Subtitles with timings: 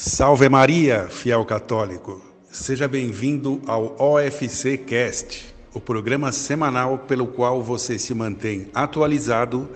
[0.00, 2.22] Salve Maria, fiel católico.
[2.52, 9.68] Seja bem-vindo ao OFC Cast, o programa semanal pelo qual você se mantém atualizado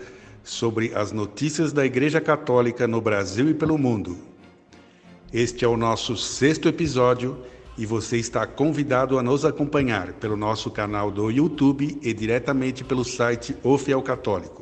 [0.45, 4.17] sobre as notícias da Igreja Católica no Brasil e pelo mundo.
[5.33, 7.39] Este é o nosso sexto episódio
[7.77, 13.05] e você está convidado a nos acompanhar pelo nosso canal do YouTube e diretamente pelo
[13.05, 14.62] site O Fiel Católico.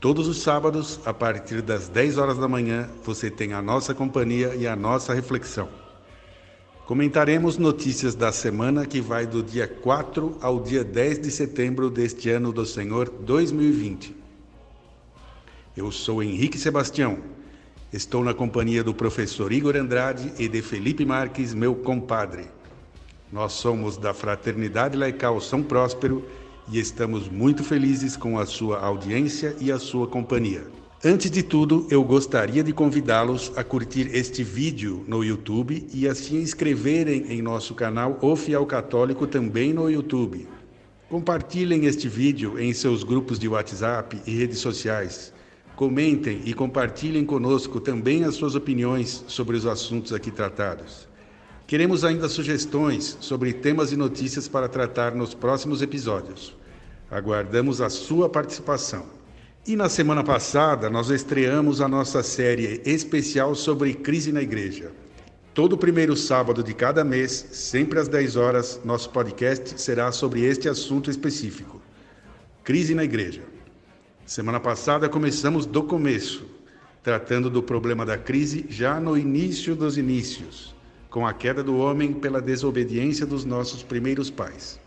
[0.00, 4.54] Todos os sábados, a partir das 10 horas da manhã, você tem a nossa companhia
[4.54, 5.68] e a nossa reflexão.
[6.86, 12.30] Comentaremos notícias da semana que vai do dia 4 ao dia 10 de setembro deste
[12.30, 14.16] ano do Senhor 2020.
[15.76, 17.18] Eu sou Henrique Sebastião.
[17.92, 22.46] Estou na companhia do professor Igor Andrade e de Felipe Marques, meu compadre.
[23.30, 26.24] Nós somos da Fraternidade Laical São Próspero
[26.68, 30.66] e estamos muito felizes com a sua audiência e a sua companhia.
[31.02, 36.14] Antes de tudo, eu gostaria de convidá-los a curtir este vídeo no YouTube e a
[36.14, 40.46] se inscreverem em nosso canal O Fiel Católico também no YouTube.
[41.08, 45.32] Compartilhem este vídeo em seus grupos de WhatsApp e redes sociais.
[45.74, 51.09] Comentem e compartilhem conosco também as suas opiniões sobre os assuntos aqui tratados.
[51.70, 56.52] Queremos ainda sugestões sobre temas e notícias para tratar nos próximos episódios.
[57.08, 59.06] Aguardamos a sua participação.
[59.64, 64.90] E na semana passada, nós estreamos a nossa série especial sobre crise na igreja.
[65.54, 70.68] Todo primeiro sábado de cada mês, sempre às 10 horas, nosso podcast será sobre este
[70.68, 71.80] assunto específico:
[72.64, 73.42] crise na igreja.
[74.26, 76.44] Semana passada começamos do começo,
[77.00, 80.74] tratando do problema da crise já no início dos inícios,
[81.10, 84.80] com a queda do homem pela desobediência dos nossos primeiros pais.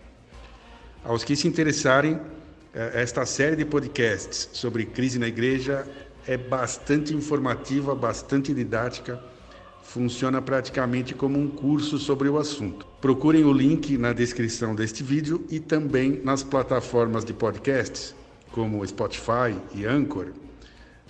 [1.04, 2.18] Aos que se interessarem,
[2.74, 5.86] eh, esta série de podcasts sobre crise na igreja
[6.26, 9.22] é bastante informativa, bastante didática,
[9.84, 12.88] funciona praticamente como um curso sobre o assunto.
[13.02, 18.16] Procurem o link na descrição deste vídeo e também nas plataformas de podcasts,
[18.52, 20.28] como Spotify e Anchor.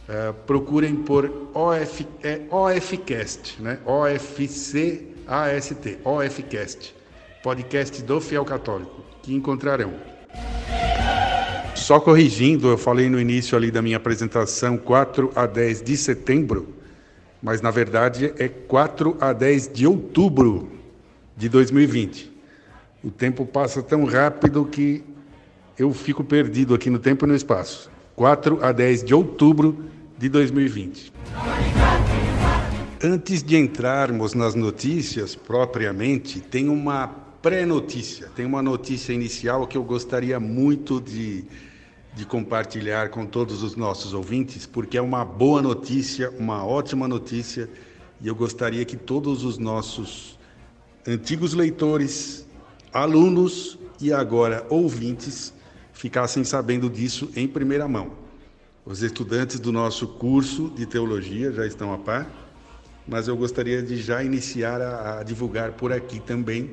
[0.04, 3.80] Uh, procurem por OF, é OFCast, né?
[3.86, 5.00] O-F-C-A-S-T,
[6.04, 6.94] OFCast,
[7.42, 9.94] podcast do Fiel Católico que encontrarão.
[11.74, 16.76] Só corrigindo, eu falei no início ali da minha apresentação 4 a 10 de setembro,
[17.42, 20.70] mas na verdade é 4 a 10 de outubro
[21.36, 22.32] de 2020.
[23.04, 25.04] O tempo passa tão rápido que
[25.78, 27.90] eu fico perdido aqui no tempo e no espaço.
[28.16, 29.86] 4 a 10 de outubro
[30.18, 31.12] de 2020.
[33.04, 37.08] Antes de entrarmos nas notícias propriamente, tem uma
[37.42, 38.30] pré-notícia.
[38.36, 41.44] Tem uma notícia inicial que eu gostaria muito de,
[42.16, 47.68] de compartilhar com todos os nossos ouvintes, porque é uma boa notícia, uma ótima notícia,
[48.22, 50.38] e eu gostaria que todos os nossos
[51.06, 52.48] antigos leitores,
[52.94, 55.52] alunos e agora ouvintes
[56.04, 58.12] ficassem sabendo disso em primeira mão.
[58.86, 62.30] Os estudantes do nosso curso de teologia já estão a par,
[63.08, 66.72] mas eu gostaria de já iniciar a, a divulgar por aqui também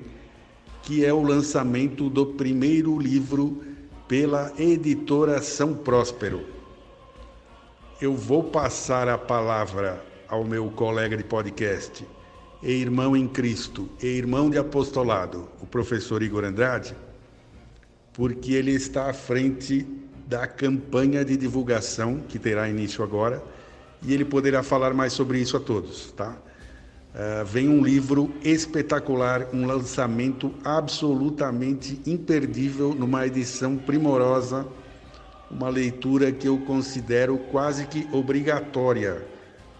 [0.82, 3.62] que é o lançamento do primeiro livro
[4.08, 6.44] pela editora São Próspero.
[8.00, 12.04] Eu vou passar a palavra ao meu colega de podcast,
[12.60, 16.96] e irmão em Cristo e irmão de apostolado, o professor Igor Andrade,
[18.12, 19.86] porque ele está à frente
[20.26, 23.42] da campanha de divulgação que terá início agora
[24.02, 26.36] e ele poderá falar mais sobre isso a todos, tá?
[27.12, 34.64] Uh, vem um livro espetacular, um lançamento absolutamente imperdível, numa edição primorosa,
[35.50, 39.26] uma leitura que eu considero quase que obrigatória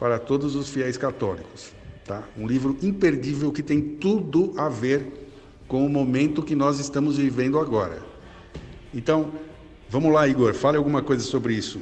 [0.01, 1.73] para todos os fiéis católicos.
[2.05, 2.25] Tá?
[2.37, 5.29] Um livro imperdível que tem tudo a ver
[5.69, 8.03] com o momento que nós estamos vivendo agora.
[8.95, 9.31] Então,
[9.89, 11.81] vamos lá, Igor, fale alguma coisa sobre isso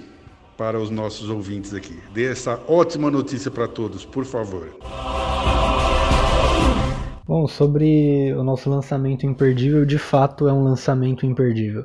[0.56, 1.98] para os nossos ouvintes aqui.
[2.12, 4.76] Dê essa ótima notícia para todos, por favor.
[7.26, 11.84] Bom, sobre o nosso lançamento imperdível, de fato é um lançamento imperdível.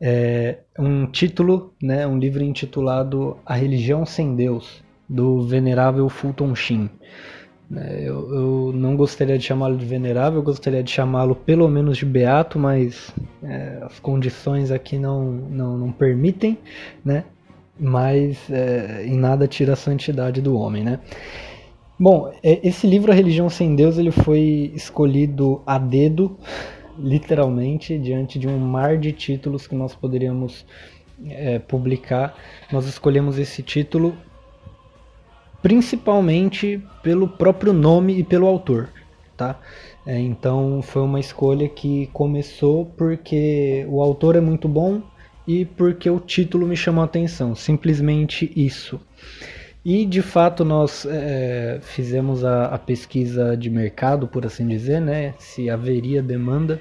[0.00, 6.90] É um título, né, um livro intitulado A Religião Sem Deus, do venerável Fulton Sheen.
[7.74, 11.96] É, eu, eu, não gostaria de chamá-lo de venerável, eu gostaria de chamá-lo pelo menos
[11.96, 16.58] de beato, mas é, as condições aqui não, não, não permitem,
[17.04, 17.24] né?
[17.78, 20.84] mas é, em nada tira a santidade do homem.
[20.84, 21.00] Né?
[21.98, 26.36] Bom, é, esse livro A Religião Sem Deus ele foi escolhido a dedo,
[26.98, 30.66] literalmente, diante de um mar de títulos que nós poderíamos
[31.26, 32.36] é, publicar.
[32.70, 34.14] Nós escolhemos esse título
[35.62, 38.88] principalmente pelo próprio nome e pelo autor,
[39.36, 39.58] tá?
[40.04, 45.00] É, então foi uma escolha que começou porque o autor é muito bom
[45.46, 49.00] e porque o título me chamou a atenção, simplesmente isso.
[49.84, 55.34] E de fato nós é, fizemos a, a, pesquisa de mercado, por assim dizer, né?
[55.38, 56.80] Se haveria demanda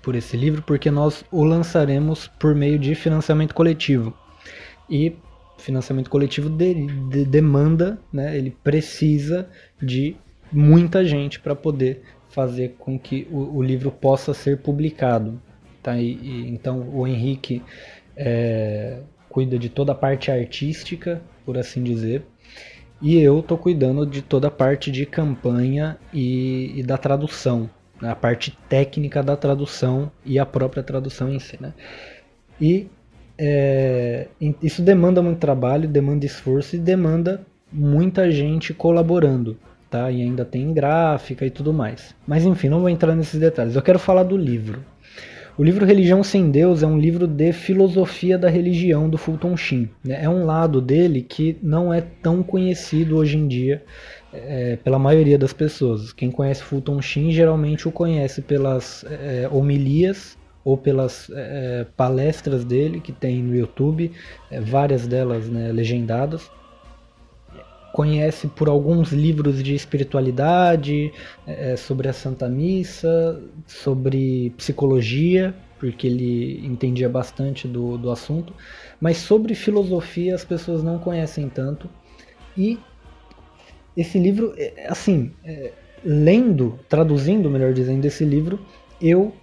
[0.00, 4.12] por esse livro, porque nós o lançaremos por meio de financiamento coletivo.
[4.88, 5.16] E
[5.62, 6.74] financiamento coletivo de,
[7.08, 8.36] de demanda, né?
[8.36, 9.48] Ele precisa
[9.80, 10.16] de
[10.52, 15.40] muita gente para poder fazer com que o, o, livro possa ser publicado.
[15.82, 15.96] Tá?
[15.96, 17.62] E, e então o Henrique
[18.16, 22.24] é, cuida de toda a parte artística, por assim dizer,
[23.00, 27.68] e eu estou cuidando de toda a parte de campanha e, e da tradução,
[28.00, 28.10] né?
[28.10, 31.60] a parte técnica da tradução e a própria tradução em si.
[31.60, 31.74] Né?
[32.60, 32.88] E
[33.38, 34.28] é,
[34.62, 39.56] isso demanda muito trabalho, demanda esforço e demanda muita gente colaborando
[39.92, 40.10] tá?
[40.10, 42.14] E ainda tem gráfica e tudo mais.
[42.26, 43.76] Mas enfim, não vou entrar nesses detalhes.
[43.76, 44.82] Eu quero falar do livro.
[45.58, 49.90] O livro Religião Sem Deus é um livro de filosofia da religião do Fulton Sheen.
[50.02, 50.24] Né?
[50.24, 53.84] É um lado dele que não é tão conhecido hoje em dia
[54.32, 56.10] é, pela maioria das pessoas.
[56.10, 63.00] Quem conhece Fulton Sheen geralmente o conhece pelas é, homilias ou pelas é, palestras dele
[63.00, 64.12] que tem no YouTube,
[64.50, 66.50] é, várias delas né, legendadas
[67.92, 71.12] conhece por alguns livros de espiritualidade,
[71.46, 78.54] é, sobre a Santa Missa, sobre psicologia, porque ele entendia bastante do, do assunto,
[78.98, 81.86] mas sobre filosofia as pessoas não conhecem tanto.
[82.56, 82.78] E
[83.94, 84.54] esse livro,
[84.88, 85.32] assim,
[86.02, 88.58] lendo, traduzindo, melhor dizendo, esse livro,
[89.02, 89.34] eu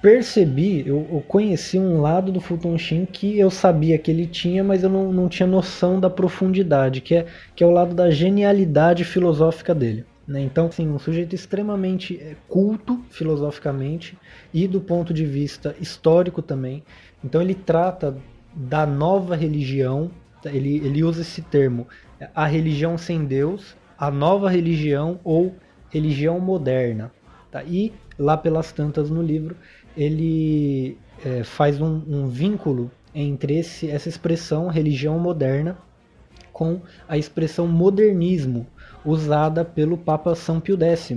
[0.00, 4.62] percebi, eu, eu, conheci um lado do Fulton Sheen que eu sabia que ele tinha,
[4.62, 8.10] mas eu não, não tinha noção da profundidade, que é, que é o lado da
[8.10, 10.04] genialidade filosófica dele.
[10.26, 10.40] Né?
[10.40, 14.16] Então, assim, um sujeito extremamente é, culto filosoficamente
[14.52, 16.84] e do ponto de vista histórico também.
[17.24, 18.16] Então, ele trata
[18.54, 20.10] da nova religião,
[20.44, 21.88] ele, ele usa esse termo,
[22.34, 25.54] a religião sem Deus, a nova religião ou
[25.90, 27.10] religião moderna.
[27.50, 27.64] Tá?
[27.64, 29.56] E lá pelas tantas no livro,
[29.98, 35.76] ele é, faz um, um, vínculo entre esse, essa expressão religião moderna
[36.52, 38.64] com a expressão modernismo
[39.04, 41.16] usada pelo Papa São Pio X.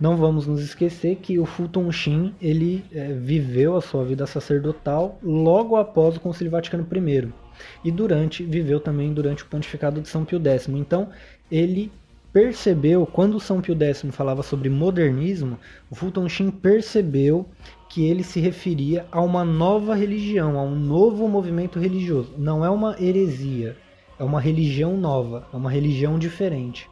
[0.00, 5.16] Não vamos nos esquecer que o Fulton Sheen ele é, viveu a sua vida sacerdotal
[5.22, 7.32] logo após o Concílio Vaticano I
[7.84, 10.68] e durante viveu também durante o pontificado de São Pio X.
[10.68, 11.10] Então
[11.48, 11.92] ele
[12.32, 15.56] percebeu quando São Pio X falava sobre modernismo,
[15.88, 17.48] o Fulton Sheen percebeu
[17.88, 22.32] que ele se referia a uma nova religião, a um novo movimento religioso.
[22.36, 23.76] Não é uma heresia,
[24.18, 26.88] é uma religião nova, é uma religião diferente.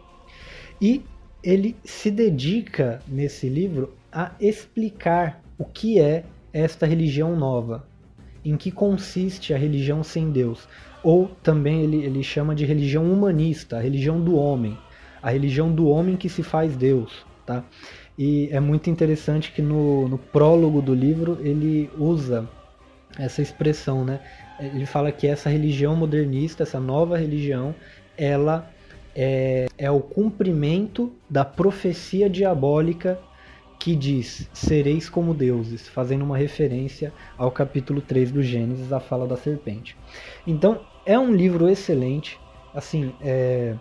[0.81, 1.03] E
[1.43, 7.87] ele se dedica nesse livro a explicar o que é esta religião nova,
[8.45, 10.69] em que consiste a religião sem Deus,
[11.03, 14.77] ou também ele, ele chama de religião humanista, a religião do homem,
[15.23, 17.65] a religião do homem que se faz Deus, tá?
[18.17, 22.49] E é muito interessante que no, no prólogo do livro ele usa
[23.19, 24.21] essa expressão, né?
[24.61, 27.75] Ele fala que essa religião modernista, essa nova religião,
[28.17, 28.71] ela
[29.15, 33.19] é, é o cumprimento da profecia diabólica
[33.79, 39.27] que diz: sereis como deuses, fazendo uma referência ao capítulo 3 do Gênesis, a fala
[39.27, 39.97] da serpente.
[40.47, 42.39] Então, é um livro excelente.
[42.75, 43.75] Assim, é,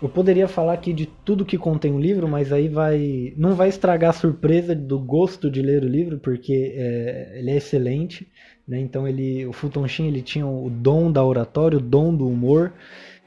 [0.00, 3.68] eu poderia falar aqui de tudo que contém o livro, mas aí vai não vai
[3.68, 8.30] estragar a surpresa do gosto de ler o livro, porque é, ele é excelente.
[8.68, 8.78] Né?
[8.80, 12.72] Então ele, o Fulton Sheen ele tinha o dom da oratória, o dom do humor.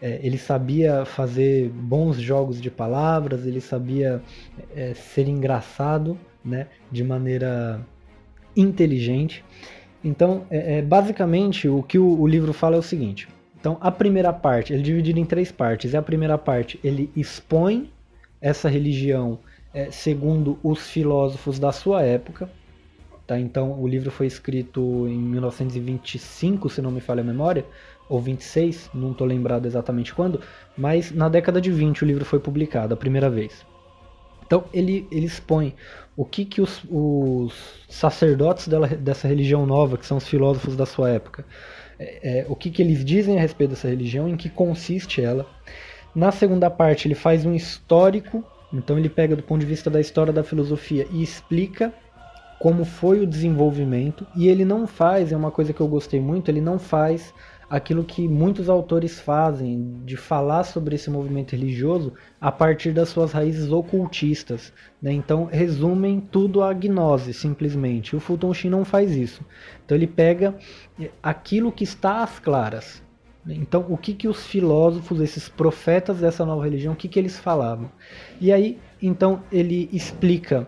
[0.02, 4.22] É, ele sabia fazer bons jogos de palavras, ele sabia
[4.76, 6.68] é, ser engraçado, né?
[6.90, 7.86] De maneira
[8.56, 9.44] inteligente.
[10.04, 13.28] Então, é, é, basicamente, o que o, o livro fala é o seguinte:
[13.60, 15.92] então, a primeira parte, ele é dividido em três partes.
[15.92, 17.92] E a primeira parte, ele expõe
[18.40, 19.40] essa religião
[19.74, 22.50] é, segundo os filósofos da sua época.
[23.28, 23.38] Tá?
[23.38, 27.66] Então, o livro foi escrito em 1925, se não me falha a memória,
[28.08, 30.42] ou 26, não estou lembrado exatamente quando,
[30.76, 33.66] mas na década de 20 o livro foi publicado a primeira vez.
[34.44, 35.76] Então, ele, ele expõe
[36.18, 37.54] o que, que os, os
[37.88, 41.46] sacerdotes dela, dessa religião nova, que são os filósofos da sua época,
[42.00, 45.46] é, o que, que eles dizem a respeito dessa religião, em que consiste ela.
[46.16, 50.00] Na segunda parte, ele faz um histórico, então ele pega do ponto de vista da
[50.00, 51.94] história da filosofia e explica
[52.60, 56.52] como foi o desenvolvimento, e ele não faz, é uma coisa que eu gostei muito,
[56.52, 57.34] ele não faz
[57.70, 63.32] aquilo que muitos autores fazem, de falar sobre esse movimento religioso a partir das suas
[63.32, 64.74] raízes ocultistas.
[65.02, 65.14] Né?
[65.14, 68.16] Então, resumem tudo à gnose, simplesmente.
[68.16, 69.46] O Fulton Sheen não faz isso.
[69.86, 70.56] Então, ele pega
[71.00, 73.04] eh, aquilo que está às claras.
[73.48, 77.40] Então, o que, que os filósofos, esses profetas dessa nova religião, o que, que eles
[77.40, 77.90] falavam?
[78.42, 80.68] E aí, então, ele explica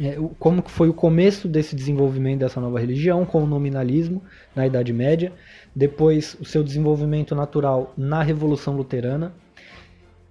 [0.00, 4.22] é, como foi o começo desse desenvolvimento dessa nova religião, com o nominalismo
[4.54, 5.32] na Idade Média,
[5.74, 9.34] depois o seu desenvolvimento natural na Revolução Luterana,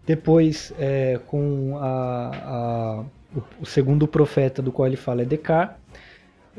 [0.05, 5.77] depois é, com a, a, o, o, segundo profeta do qual ele fala é Descartes,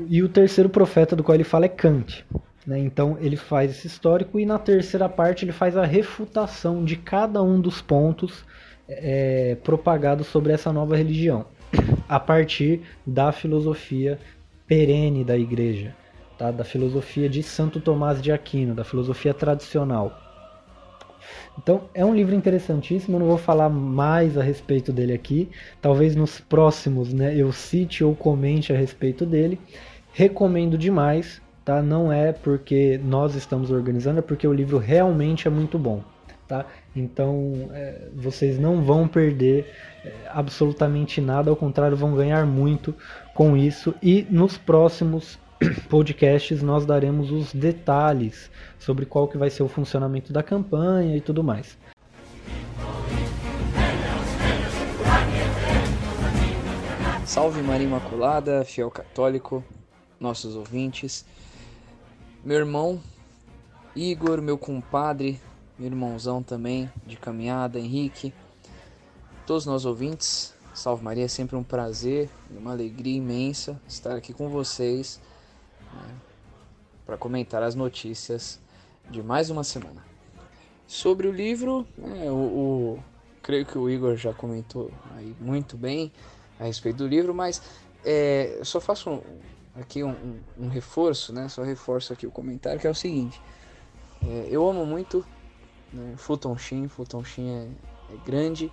[0.08, 2.24] e o terceiro profeta do qual ele fala é Kant.
[2.64, 2.78] Né?
[2.78, 7.42] Então ele faz esse histórico e na terceira parte ele faz a refutação de cada
[7.42, 8.44] um dos pontos
[8.88, 11.46] é, propagados sobre essa nova religião
[12.08, 14.18] a partir da filosofia
[14.66, 15.94] perene da igreja,
[16.38, 16.50] tá?
[16.50, 20.18] da filosofia de Santo Tomás de Aquino, da filosofia tradicional.
[21.58, 26.16] Então é um livro interessantíssimo, eu não vou falar mais a respeito dele aqui, talvez
[26.16, 29.60] nos próximos né, eu cite ou comente a respeito dele.
[30.14, 31.82] Recomendo demais, tá?
[31.82, 36.02] Não é porque nós estamos organizando, é porque o livro realmente é muito bom,
[36.46, 36.66] tá?
[36.94, 39.66] Então é, vocês não vão perder
[40.28, 42.94] absolutamente nada, ao contrário, vão ganhar muito
[43.34, 43.94] com isso.
[44.02, 45.38] E nos próximos
[45.88, 51.20] podcasts nós daremos os detalhes sobre qual que vai ser o funcionamento da campanha e
[51.20, 51.78] tudo mais.
[57.24, 59.64] Salve Maria Imaculada, fiel católico,
[60.20, 61.24] nossos ouvintes.
[62.44, 63.00] Meu irmão
[63.96, 65.40] Igor, meu compadre,
[65.78, 68.34] meu irmãozão também de caminhada, Henrique,
[69.52, 70.54] todos nós ouvintes.
[70.72, 75.20] Salve Maria, é sempre um prazer e uma alegria imensa estar aqui com vocês
[75.92, 76.14] né,
[77.04, 78.58] para comentar as notícias
[79.10, 80.02] de mais uma semana.
[80.86, 83.04] Sobre o livro, é, o, o,
[83.42, 86.10] creio que o Igor já comentou aí muito bem
[86.58, 87.60] a respeito do livro, mas
[88.02, 89.20] é, eu só faço um,
[89.74, 91.46] aqui um, um, um, reforço, né?
[91.50, 93.38] Só reforço aqui o comentário que é o seguinte:
[94.26, 95.22] é, eu amo muito
[95.92, 97.68] né, Fulton Sheen, Fulton é,
[98.14, 98.72] é grande,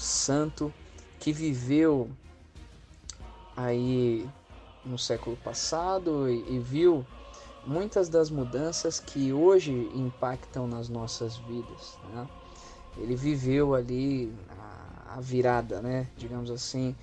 [0.00, 0.72] santo
[1.18, 2.10] que viveu
[3.54, 4.26] aí
[4.84, 7.04] no século passado e, e, viu
[7.66, 11.98] muitas das mudanças que hoje impactam nas nossas vidas.
[12.14, 12.26] Né?
[12.96, 16.08] Ele viveu ali a, a virada, né?
[16.16, 16.96] digamos assim,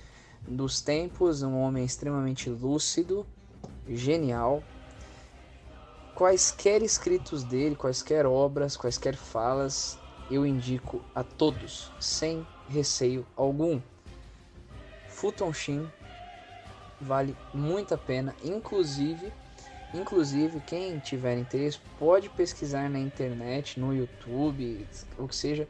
[0.46, 3.24] dos tempos, um homem extremamente lúcido,
[3.88, 4.60] genial.
[6.16, 9.96] Quaisquer escritos dele, quaisquer obras, quaisquer falas,
[10.28, 13.80] eu indico a todos, sem receio algum.
[15.08, 15.90] Fulton Sheen
[17.00, 19.32] vale muito a pena, inclusive,
[19.94, 24.86] inclusive quem tiver interesse pode pesquisar na internet, no YouTube,
[25.18, 25.68] o que seja.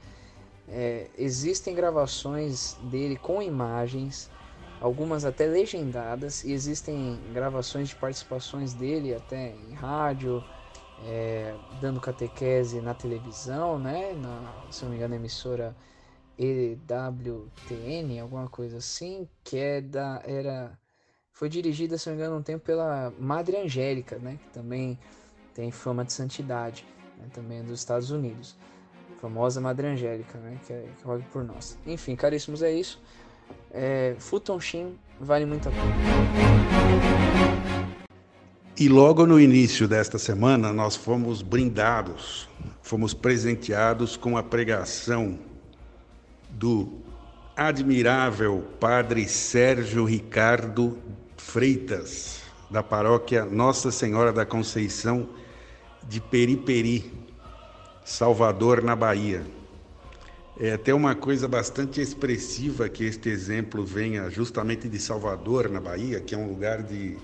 [0.71, 4.31] É, existem gravações dele com imagens,
[4.83, 10.45] algumas até legendadas, e existem gravações de participações dele até em rádio,
[11.07, 14.13] é, dando catequese na televisão, né?
[14.13, 15.75] Na, se não me engano, emissora
[16.39, 20.79] EWTN, alguma coisa assim, que é da era
[21.39, 24.99] foi dirigida, se não me engano, um tempo pela Madre Angélica, né, que também
[25.55, 26.85] tem fama de santidade,
[27.17, 28.57] né, também é dos Estados Unidos.
[29.17, 31.79] A famosa Madre Angélica, né, que, é, que rogue por nós.
[31.87, 33.01] Enfim, caríssimos, é isso.
[33.71, 35.85] É, Futon Shin vale muito a pena.
[38.77, 42.49] E logo no início desta semana, nós fomos brindados,
[42.83, 45.39] fomos presenteados com a pregação
[46.51, 47.03] do
[47.57, 50.99] admirável Padre Sérgio Ricardo
[51.37, 55.29] Freitas, da paróquia Nossa Senhora da Conceição
[56.07, 57.13] de Periperi,
[58.05, 59.45] Salvador, na Bahia.
[60.61, 66.21] É até uma coisa bastante expressiva que este exemplo venha justamente de Salvador, na Bahia,
[66.21, 67.17] que é um lugar de,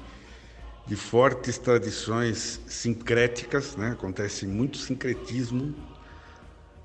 [0.86, 3.90] de fortes tradições sincréticas, né?
[3.92, 5.74] acontece muito sincretismo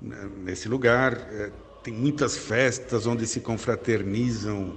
[0.02, 0.28] né?
[0.38, 1.14] nesse lugar.
[1.14, 1.50] É,
[1.82, 4.76] tem muitas festas onde se confraternizam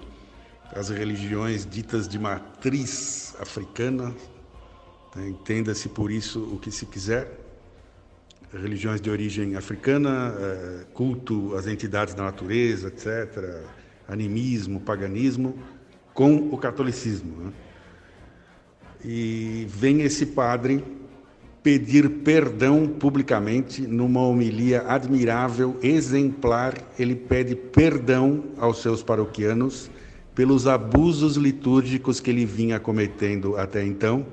[0.74, 4.16] as religiões ditas de matriz africana,
[5.16, 5.28] né?
[5.28, 7.40] entenda-se por isso o que se quiser,
[8.54, 13.62] religiões de origem africana, é, culto às entidades da natureza, etc.,
[14.08, 15.58] animismo, paganismo,
[16.14, 17.44] com o catolicismo.
[17.44, 17.54] Né?
[19.04, 20.84] E vem esse padre
[21.63, 26.75] pedir perdão publicamente numa homilia admirável, exemplar.
[27.00, 29.89] Ele pede perdão aos seus paroquianos
[30.36, 34.25] pelos abusos litúrgicos que ele vinha cometendo até então.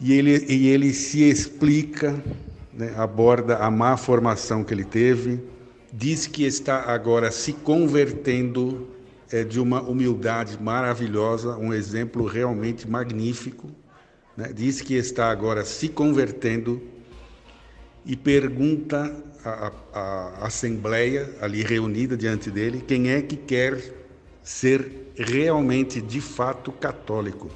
[0.00, 2.22] E ele, e ele se explica,
[2.72, 5.40] né, aborda a má formação que ele teve,
[5.92, 8.86] diz que está agora se convertendo
[9.32, 13.68] é, de uma humildade maravilhosa, um exemplo realmente magnífico.
[14.38, 14.52] Né?
[14.54, 16.80] Diz que está agora se convertendo
[18.06, 19.12] e pergunta
[19.44, 23.82] à, à assembleia ali reunida diante dele quem é que quer
[24.40, 27.50] ser realmente, de fato, católico.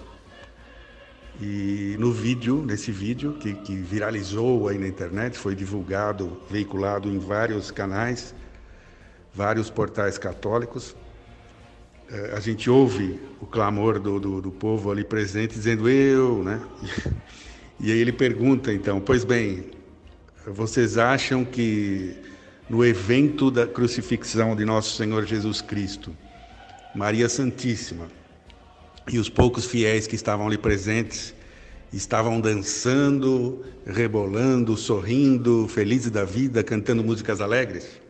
[1.40, 7.18] E no vídeo, nesse vídeo que, que viralizou aí na internet, foi divulgado, veiculado em
[7.20, 8.34] vários canais,
[9.32, 10.96] vários portais católicos,
[12.34, 16.60] a gente ouve o clamor do, do, do, povo ali presente dizendo eu, né?
[17.80, 19.64] E aí ele pergunta então, pois bem,
[20.46, 22.14] vocês acham que
[22.68, 26.14] no evento da crucifixão de nosso Senhor Jesus Cristo,
[26.94, 28.08] Maria Santíssima
[29.10, 31.34] e os poucos fiéis que estavam ali presentes
[31.92, 38.01] estavam dançando, rebolando, sorrindo, felizes da vida, cantando músicas alegres?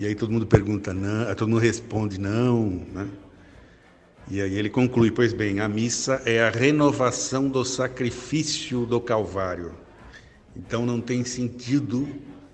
[0.00, 3.06] E aí todo mundo pergunta, não, todo mundo responde não, né?
[4.30, 9.74] E aí ele conclui, pois bem, a missa é a renovação do sacrifício do Calvário.
[10.56, 12.08] Então não tem sentido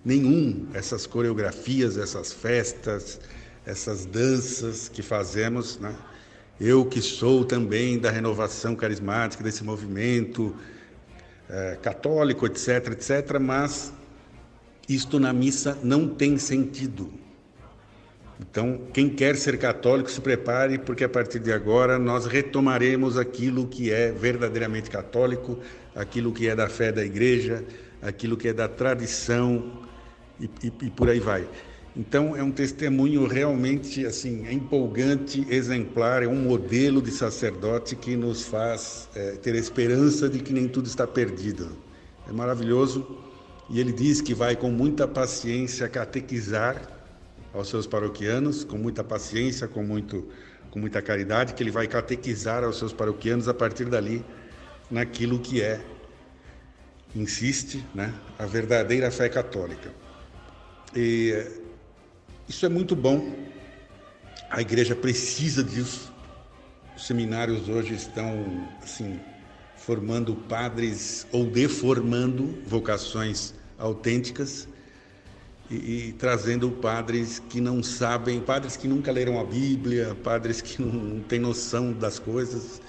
[0.05, 3.21] nenhum essas coreografias, essas festas,
[3.65, 5.95] essas danças que fazemos, né?
[6.61, 10.53] Eu que sou também da renovação carismática desse movimento
[11.49, 13.93] é, católico, etc, etc, mas
[14.89, 17.25] isto na missa não tem sentido.
[18.39, 23.67] Então, quem quer ser católico, se prepare, porque a partir de agora nós retomaremos aquilo
[23.67, 25.59] que é verdadeiramente católico,
[25.95, 27.65] aquilo que é da fé da igreja,
[28.03, 29.83] aquilo que é da tradição
[30.39, 31.49] e, e, e por aí vai.
[31.97, 38.43] Então, é um testemunho realmente assim empolgante, exemplar, é um modelo de sacerdote que nos
[38.43, 41.71] faz é, ter esperança de que nem tudo está perdido.
[42.29, 43.17] É maravilhoso.
[43.71, 46.96] E ele diz que vai com muita paciência catequizar
[47.57, 50.29] aos seus paroquianos, com muita paciência, com, muito,
[50.71, 54.25] com muita caridade, que ele vai catequizar aos seus paroquianos a partir dali
[54.91, 55.81] naquilo que é,
[57.15, 59.91] insiste, né, a verdadeira fé católica.
[60.95, 61.47] E
[62.49, 63.35] isso é muito bom.
[64.51, 66.13] A igreja precisa disso.
[66.97, 69.19] Os seminários hoje estão assim
[69.77, 74.69] formando padres ou deformando vocações autênticas
[75.71, 75.75] e,
[76.09, 80.93] e, trazendo padres que não sabem, padres que nunca leram a Bíblia, padres que não,
[80.93, 82.81] não têm noção das coisas.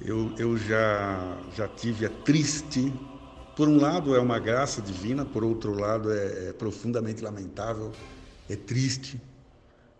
[0.00, 2.92] Eu, eu já, já tive a triste,
[3.54, 7.92] por um lado é uma graça divina, por outro lado é, é profundamente lamentável,
[8.48, 9.20] é triste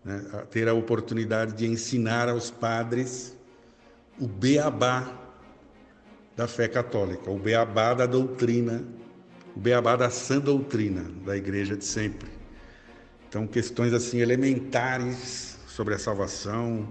[0.03, 3.37] né, ter a oportunidade de ensinar aos padres
[4.19, 5.17] o beabá
[6.35, 8.83] da fé católica, o beabá da doutrina
[9.55, 12.29] o beabá da sã doutrina da igreja de sempre.
[13.27, 16.87] Então, questões assim elementares sobre a salvação,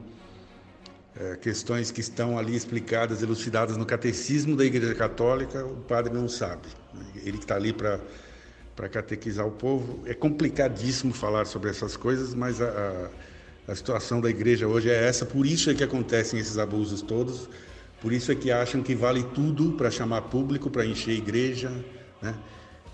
[1.14, 6.28] é, questões que estão ali explicadas, elucidadas no catecismo da Igreja Católica, o padre não
[6.28, 6.68] sabe.
[7.16, 10.00] Ele que está ali para catequizar o povo.
[10.06, 13.10] É complicadíssimo falar sobre essas coisas, mas a,
[13.68, 17.02] a, a, situação da igreja hoje é essa, por isso é que acontecem esses abusos
[17.02, 17.50] todos,
[18.00, 21.70] por isso é que acham que vale tudo para chamar público, para encher igreja,
[22.20, 22.34] né?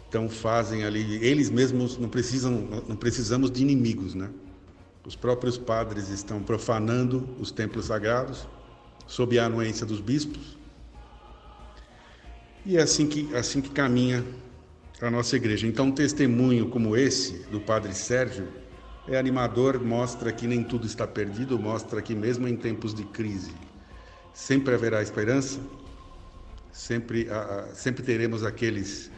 [0.09, 2.53] Então fazem ali, eles mesmos não precisam,
[2.89, 4.31] não precisamos de inimigos, né?
[5.05, 8.49] Os próprios padres estão profanando os templos sagrados
[9.07, 10.57] sob a anuência dos bispos.
[12.65, 14.25] E é assim que, assim que caminha
[15.01, 15.67] a nossa igreja.
[15.67, 18.49] Então, um testemunho como esse do Padre Sérgio
[19.07, 23.53] é animador, mostra que nem tudo está perdido, mostra que mesmo em tempos de crise
[24.35, 25.61] sempre haverá esperança,
[26.73, 27.29] sempre,
[27.73, 29.11] sempre teremos aqueles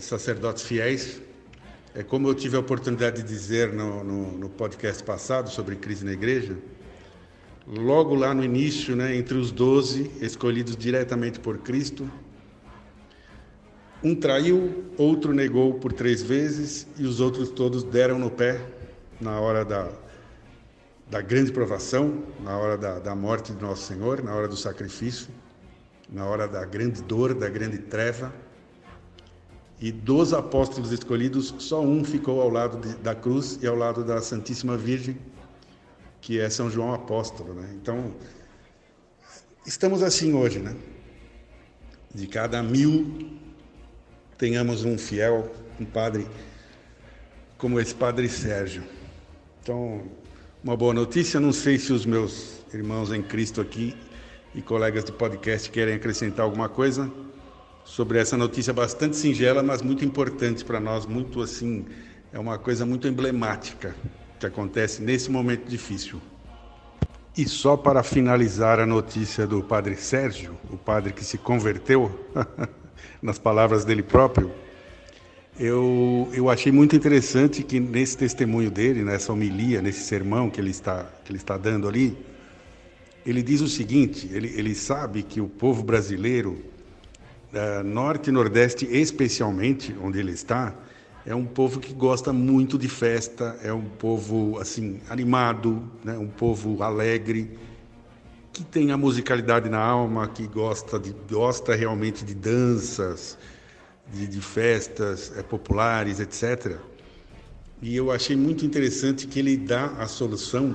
[0.00, 1.20] sacerdotes fiéis.
[1.94, 6.04] É como eu tive a oportunidade de dizer no, no, no, podcast passado sobre crise
[6.04, 6.56] na igreja,
[7.66, 12.08] logo lá no início, né, entre os doze escolhidos diretamente por Cristo,
[14.02, 18.60] um traiu, outro negou por três vezes e os outros todos deram no pé
[19.20, 19.90] na hora da,
[21.10, 25.28] da grande provação, na hora da, da morte de Nosso Senhor, na hora do sacrifício,
[26.08, 28.32] na hora da grande dor, da grande treva.
[29.80, 34.04] E dos apóstolos escolhidos, só um ficou ao lado de, da cruz e ao lado
[34.04, 35.16] da Santíssima Virgem,
[36.20, 37.54] que é São João Apóstolo.
[37.54, 37.70] Né?
[37.80, 38.12] Então,
[39.64, 40.74] estamos assim hoje, né?
[42.12, 43.30] De cada mil,
[44.36, 46.26] tenhamos um fiel, um padre
[47.56, 48.82] como esse Padre Sérgio.
[49.62, 50.02] Então,
[50.62, 53.96] uma boa notícia, não sei se os meus irmãos em Cristo aqui
[54.54, 57.10] e colegas de podcast querem acrescentar alguma coisa
[57.88, 61.86] sobre essa notícia bastante singela, mas muito importante para nós, muito assim,
[62.30, 63.94] é uma coisa muito emblemática
[64.38, 66.20] que acontece nesse momento difícil.
[67.36, 72.12] E só para finalizar a notícia do padre Sérgio, o padre que se converteu,
[73.22, 74.52] nas palavras dele próprio,
[75.58, 80.70] eu, eu achei muito interessante que nesse testemunho dele, nessa homilia, nesse sermão que ele
[80.70, 82.16] está, que ele está dando ali,
[83.24, 86.62] ele diz o seguinte: ele, ele sabe que o povo brasileiro,
[87.52, 90.74] uh, norte e nordeste especialmente, onde ele está,
[91.26, 96.16] é um povo que gosta muito de festa, é um povo assim animado, né?
[96.16, 97.58] um povo alegre,
[98.52, 103.36] que tem a musicalidade na alma, que gosta de gosta realmente de danças,
[104.12, 106.76] de, de festas é, populares, etc.
[107.80, 110.74] E eu achei muito interessante que ele dá a solução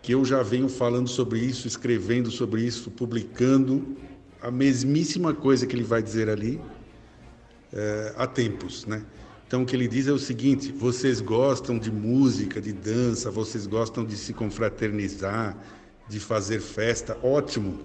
[0.00, 3.96] que eu já venho falando sobre isso, escrevendo sobre isso, publicando
[4.42, 6.60] a mesmíssima coisa que ele vai dizer ali
[7.72, 9.02] é, há tempos, né?
[9.46, 13.66] Então o que ele diz é o seguinte: vocês gostam de música, de dança, vocês
[13.66, 15.56] gostam de se confraternizar,
[16.08, 17.80] de fazer festa, ótimo.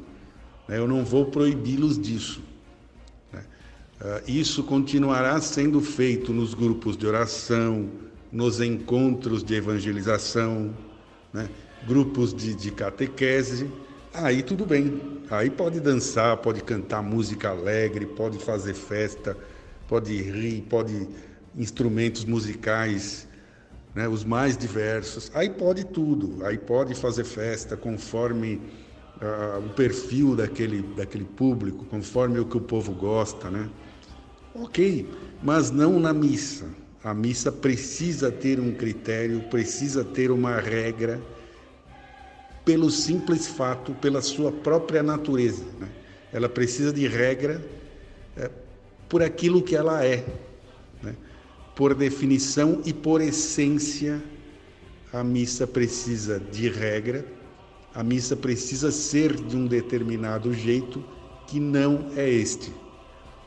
[0.67, 0.77] Né?
[0.77, 2.41] Eu não vou proibi-los disso.
[3.33, 7.89] Uh, isso continuará sendo feito nos grupos de oração,
[8.29, 10.75] nos encontros de evangelização,
[11.33, 11.49] né?
[11.87, 13.71] grupos de, de catequese.
[14.17, 15.01] Aí tudo bem.
[15.29, 19.37] Aí pode dançar, pode cantar música alegre, pode fazer festa,
[19.87, 21.07] pode rir, pode
[21.57, 23.27] instrumentos musicais,
[23.93, 24.07] né?
[24.07, 25.29] os mais diversos.
[25.33, 26.45] Aí pode tudo.
[26.45, 28.61] Aí pode fazer festa conforme
[29.21, 33.69] uh, o perfil daquele, daquele público, conforme o que o povo gosta, né?
[34.53, 35.09] Ok,
[35.43, 36.65] mas não na missa.
[37.03, 41.21] A missa precisa ter um critério, precisa ter uma regra,
[42.65, 45.63] pelo simples fato, pela sua própria natureza.
[45.79, 45.87] Né?
[46.33, 47.63] Ela precisa de regra
[48.35, 48.49] é,
[49.07, 50.25] por aquilo que ela é.
[51.01, 51.15] Né?
[51.75, 54.21] Por definição e por essência,
[55.13, 57.25] a missa precisa de regra,
[57.93, 61.03] a missa precisa ser de um determinado jeito
[61.47, 62.73] que não é este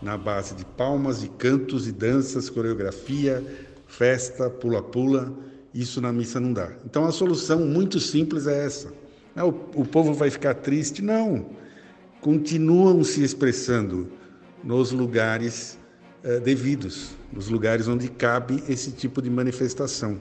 [0.01, 3.45] na base de palmas e cantos e danças, coreografia,
[3.87, 5.33] festa, pula-pula.
[5.75, 6.73] Isso na missa não dá.
[6.85, 8.93] Então a solução muito simples é essa.
[9.39, 11.01] Ah, o, o povo vai ficar triste?
[11.01, 11.47] Não.
[12.21, 14.11] Continuam se expressando
[14.65, 15.79] nos lugares
[16.25, 20.19] eh, devidos, nos lugares onde cabe esse tipo de manifestação.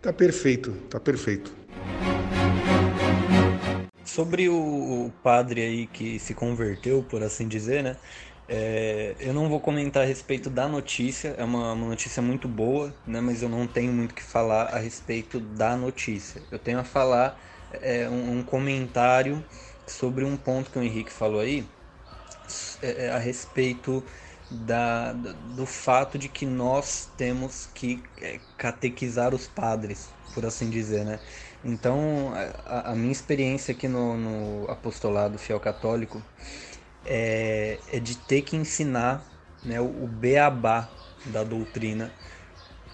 [0.00, 1.54] Tá perfeito, tá perfeito.
[4.02, 7.96] Sobre o padre aí que se converteu, por assim dizer, né?
[8.48, 12.94] É, eu não vou comentar a respeito da notícia, é uma, uma notícia muito boa,
[13.06, 16.40] né, mas eu não tenho muito que falar a respeito da notícia.
[16.50, 17.38] Eu tenho a falar
[17.82, 19.44] é, um, comentário
[19.86, 21.66] sobre um ponto que o Henrique falou aí,
[22.82, 24.02] é, é a respeito
[24.50, 31.04] da, do fato de que nós temos que é, catequizar os padres, por assim dizer,
[31.04, 31.18] né?
[31.64, 32.32] Então,
[32.64, 36.22] a, a minha experiência aqui no, no apostolado fiel católico
[37.04, 39.24] é, é de ter que ensinar
[39.64, 40.88] né, o beabá
[41.26, 42.12] da doutrina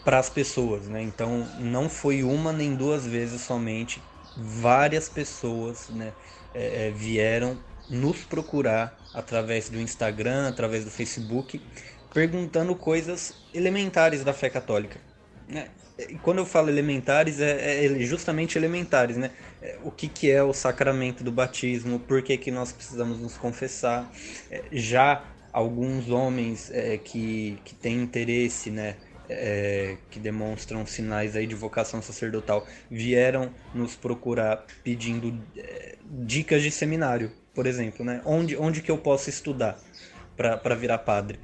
[0.05, 0.87] para as pessoas.
[0.89, 1.03] Né?
[1.03, 4.03] Então, não foi uma nem duas vezes somente,
[4.37, 6.13] várias pessoas né,
[6.55, 11.61] é, é, vieram nos procurar através do Instagram, através do Facebook,
[12.13, 15.01] perguntando coisas elementares da fé católica.
[15.49, 15.69] Né?
[15.99, 19.31] E quando eu falo elementares, é, é justamente elementares, né?
[19.61, 23.37] É, o que, que é o sacramento do batismo, por que, que nós precisamos nos
[23.37, 24.11] confessar.
[24.51, 28.97] É, já alguns homens é, que, que têm interesse, né?
[29.33, 36.71] É, que demonstram sinais aí de vocação sacerdotal vieram nos procurar pedindo é, dicas de
[36.71, 38.21] seminário, por exemplo, né?
[38.25, 39.79] Onde, onde que eu posso estudar
[40.37, 41.39] para virar padre?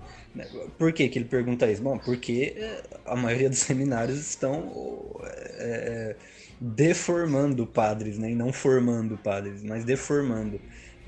[0.78, 1.82] Por que, que ele pergunta isso?
[1.82, 5.20] Bom, porque é, a maioria dos seminários estão
[5.58, 6.16] é,
[6.60, 8.30] deformando padres, né?
[8.30, 10.60] E não formando padres, mas deformando.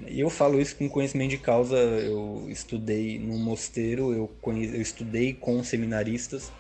[0.07, 1.77] E eu falo isso com conhecimento de causa.
[1.77, 4.67] Eu estudei no mosteiro, eu, conhe...
[4.67, 6.51] eu estudei com seminaristas.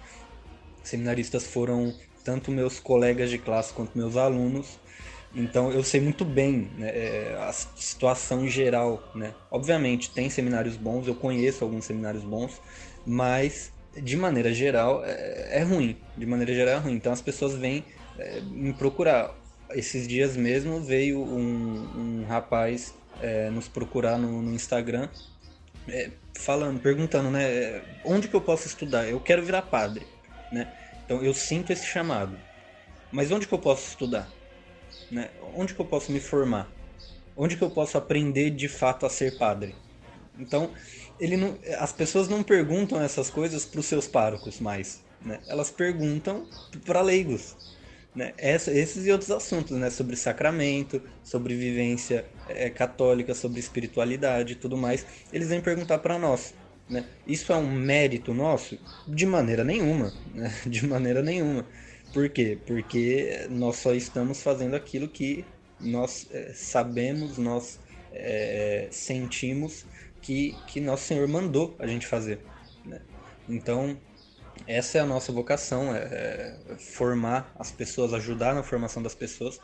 [0.83, 4.79] Seminaristas foram tanto meus colegas de classe quanto meus alunos.
[5.35, 9.03] Então eu sei muito bem né, é, a situação geral.
[9.15, 9.33] Né?
[9.51, 12.61] Obviamente tem seminários bons, eu conheço alguns seminários bons,
[13.07, 15.97] mas de maneira geral é, é ruim.
[16.17, 16.95] De maneira geral é ruim.
[16.95, 17.85] Então as pessoas vêm
[18.19, 19.35] é, me procurar.
[19.71, 25.09] Esses dias mesmo veio um, um rapaz é, nos procurar no, no Instagram
[25.89, 29.09] é, falando, perguntando, né, onde que eu posso estudar?
[29.09, 30.07] Eu quero virar padre,
[30.51, 30.73] né?
[31.05, 32.37] Então eu sinto esse chamado.
[33.11, 34.29] Mas onde que eu posso estudar?
[35.11, 35.31] Né?
[35.55, 36.71] Onde que eu posso me formar?
[37.37, 39.75] Onde que eu posso aprender de fato a ser padre?
[40.39, 40.71] Então,
[41.19, 45.41] ele não, as pessoas não perguntam essas coisas para os seus párocos mais, né?
[45.47, 46.47] Elas perguntam
[46.87, 47.57] para leigos,
[48.15, 48.33] né?
[48.39, 49.91] Essa, esses e outros assuntos, né?
[49.91, 55.05] Sobre sacramento, sobre vivência é, católica, sobre espiritualidade e tudo mais.
[55.33, 56.55] Eles vêm perguntar para nós.
[56.91, 57.05] Né?
[57.25, 58.77] Isso é um mérito nosso?
[59.07, 60.13] De maneira nenhuma.
[60.35, 60.53] Né?
[60.67, 61.65] De maneira nenhuma.
[62.13, 62.59] Por quê?
[62.67, 65.45] Porque nós só estamos fazendo aquilo que
[65.79, 67.79] nós é, sabemos, nós
[68.13, 69.87] é, sentimos
[70.21, 72.41] que, que nosso Senhor mandou a gente fazer.
[72.85, 73.01] Né?
[73.49, 73.97] Então,
[74.67, 79.61] essa é a nossa vocação, é, é formar as pessoas, ajudar na formação das pessoas.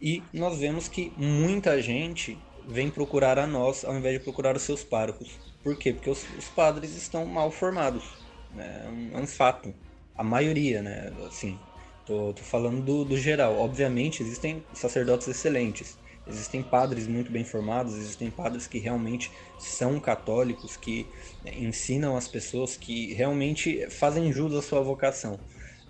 [0.00, 4.62] E nós vemos que muita gente vem procurar a nós ao invés de procurar os
[4.62, 5.38] seus párocos.
[5.64, 5.92] Por quê?
[5.92, 8.04] Porque os, os padres estão mal formados.
[8.54, 8.84] Né?
[8.84, 9.74] É, um, é um fato.
[10.14, 11.12] A maioria, né?
[11.26, 11.58] Assim,
[12.04, 13.58] tô, tô falando do, do geral.
[13.58, 15.96] Obviamente, existem sacerdotes excelentes.
[16.26, 21.06] Existem padres muito bem formados, existem padres que realmente são católicos, que
[21.42, 25.40] né, ensinam as pessoas, que realmente fazem jus à sua vocação.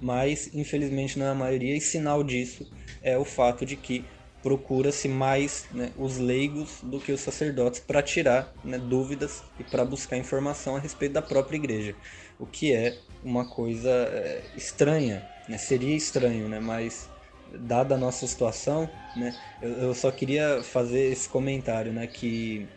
[0.01, 2.71] Mas, infelizmente, não é a maioria, e sinal disso
[3.03, 4.05] é o fato de que
[4.43, 9.85] procura-se mais né, os leigos do que os sacerdotes para tirar né, dúvidas e para
[9.85, 11.95] buscar informação a respeito da própria igreja,
[12.39, 15.59] o que é uma coisa é, estranha, né?
[15.59, 16.61] seria estranho, né?
[16.61, 17.09] mas
[17.53, 22.69] dada a nossa situação, né, eu, eu, só queria fazer esse comentário, né, que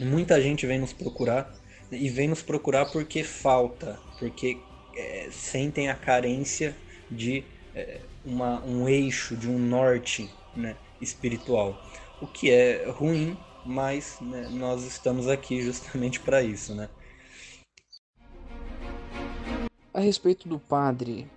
[0.00, 1.54] muita gente vem nos procurar
[1.90, 4.58] e vem nos procurar porque falta, porque
[4.96, 6.74] é, sentem a carência
[7.10, 7.44] de
[7.74, 11.80] é, uma, um eixo, de um norte, né, espiritual.
[12.20, 16.88] O que é ruim, mas né, nós estamos aqui justamente para isso, né?
[19.92, 21.30] A respeito do padre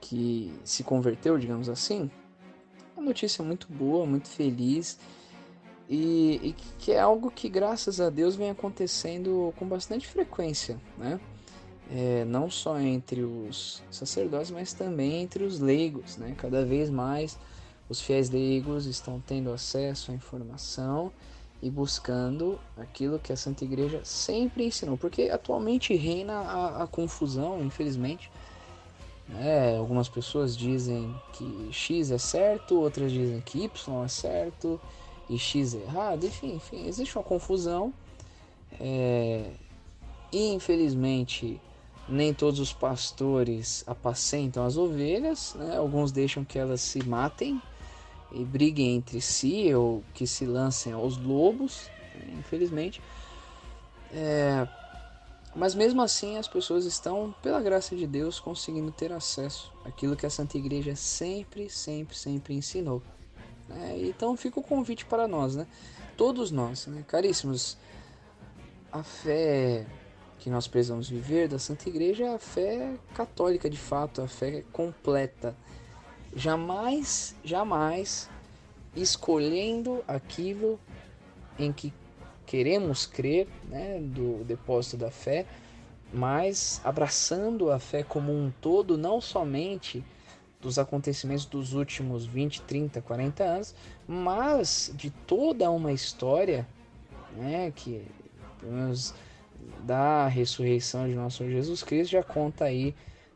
[0.00, 2.10] que se converteu, digamos assim,
[2.96, 4.98] uma notícia muito boa, muito feliz
[5.88, 11.20] e, e, que é algo que graças a Deus vem acontecendo com bastante frequência, né?
[11.88, 16.34] É, não só entre os sacerdotes, mas também entre os leigos, né?
[16.36, 17.38] Cada vez mais
[17.88, 21.12] os fiéis leigos estão tendo acesso à informação
[21.62, 27.62] e buscando aquilo que a Santa Igreja sempre ensinou, porque atualmente reina a, a confusão,
[27.64, 28.30] infelizmente.
[29.40, 34.80] É, algumas pessoas dizem que X é certo, outras dizem que Y é certo
[35.28, 37.92] e X é errado, enfim, enfim existe uma confusão.
[38.80, 39.50] É,
[40.32, 41.60] e infelizmente
[42.08, 45.76] nem todos os pastores apacentam as ovelhas, né?
[45.76, 47.60] alguns deixam que elas se matem
[48.32, 51.90] e briguem entre si ou que se lancem aos lobos,
[52.38, 53.00] infelizmente.
[54.12, 54.66] É,
[55.54, 60.26] mas mesmo assim as pessoas estão, pela graça de Deus, conseguindo ter acesso àquilo que
[60.26, 63.02] a Santa Igreja sempre, sempre, sempre ensinou.
[63.68, 63.96] Né?
[64.02, 65.66] Então fica o convite para nós, né?
[66.16, 67.04] todos nós, né?
[67.06, 67.76] caríssimos,
[68.92, 69.86] a fé
[70.38, 74.62] que nós precisamos viver da Santa Igreja é a fé católica de fato, a fé
[74.72, 75.56] completa
[76.36, 78.28] jamais, jamais
[78.94, 80.78] escolhendo aquilo
[81.58, 81.92] em que
[82.44, 85.46] queremos crer, né, do depósito da fé,
[86.12, 90.04] mas abraçando a fé como um todo, não somente
[90.60, 93.74] dos acontecimentos dos últimos 20, 30, 40 anos,
[94.06, 96.66] mas de toda uma história,
[97.36, 98.06] né, que
[98.60, 99.14] pelo menos
[99.84, 102.94] da ressurreição de nosso Senhor Jesus Cristo já conta aí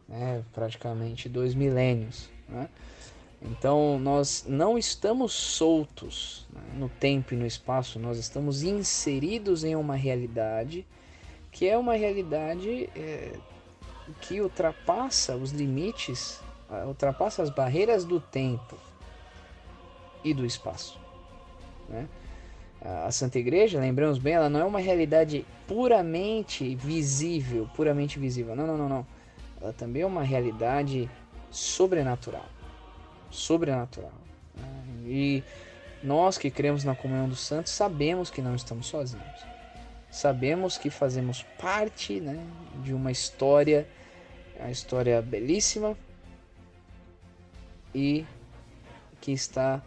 [0.09, 2.29] né, praticamente dois milênios.
[2.49, 2.69] Né?
[3.43, 9.75] Então nós não estamos soltos né, no tempo e no espaço, nós estamos inseridos em
[9.75, 10.87] uma realidade
[11.51, 13.33] que é uma realidade é,
[14.21, 16.41] que ultrapassa os limites,
[16.87, 18.77] ultrapassa as barreiras do tempo
[20.23, 21.01] e do espaço.
[21.89, 22.07] Né?
[22.81, 28.55] A Santa Igreja, lembramos bem, ela não é uma realidade puramente visível, puramente visível.
[28.55, 29.07] Não, não, não, não.
[29.61, 31.11] Ela também é uma realidade
[31.51, 32.47] sobrenatural
[33.31, 34.13] sobrenatural.
[34.57, 34.65] Né?
[35.07, 35.45] E
[36.03, 39.51] nós que cremos na comunhão dos santos sabemos que não estamos sozinhos.
[40.11, 42.45] Sabemos que fazemos parte né,
[42.83, 43.87] de uma história,
[44.59, 45.97] uma história belíssima
[47.95, 48.27] e
[49.21, 49.83] que está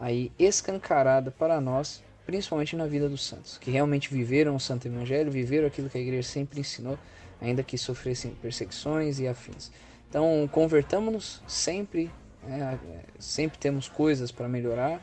[0.00, 5.30] aí escancarada para nós, principalmente na vida dos santos, que realmente viveram o Santo Evangelho,
[5.30, 6.98] viveram aquilo que a igreja sempre ensinou,
[7.40, 9.70] ainda que sofressem perseguições e afins.
[10.08, 12.10] Então, convertamos-nos sempre
[12.48, 12.78] é,
[13.18, 15.00] sempre temos coisas para melhorar.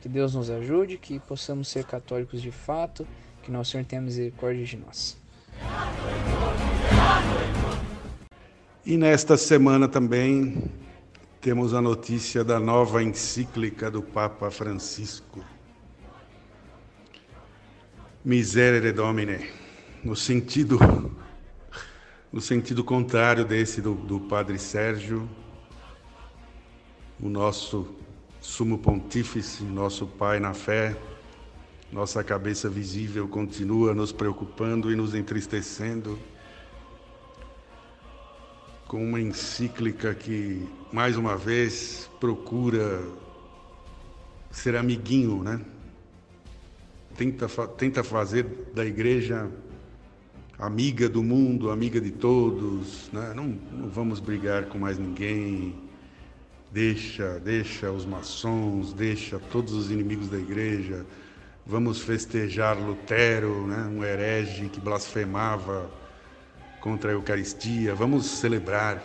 [0.00, 3.06] Que Deus nos ajude, que possamos ser católicos de fato,
[3.42, 5.18] que nosso Senhor tenha misericórdia de nós.
[8.86, 10.70] E nesta semana também
[11.40, 15.44] temos a notícia da nova encíclica do Papa Francisco.
[18.24, 19.50] Miserere Domine,
[20.04, 20.78] no sentido
[22.32, 25.28] no sentido contrário desse do, do Padre Sérgio,
[27.20, 27.86] o nosso
[28.40, 30.96] sumo pontífice, nosso Pai na fé,
[31.92, 36.18] nossa cabeça visível continua nos preocupando e nos entristecendo
[38.86, 43.02] com uma encíclica que, mais uma vez, procura
[44.50, 45.60] ser amiguinho, né?
[47.16, 49.50] Tenta, tenta fazer da igreja
[50.58, 53.32] amiga do mundo, amiga de todos, né?
[53.34, 55.74] não, não vamos brigar com mais ninguém,
[56.70, 61.04] deixa, deixa os maçons, deixa todos os inimigos da igreja,
[61.66, 63.88] vamos festejar Lutero, né?
[63.90, 65.90] um herege que blasfemava
[66.80, 69.02] contra a Eucaristia, vamos celebrar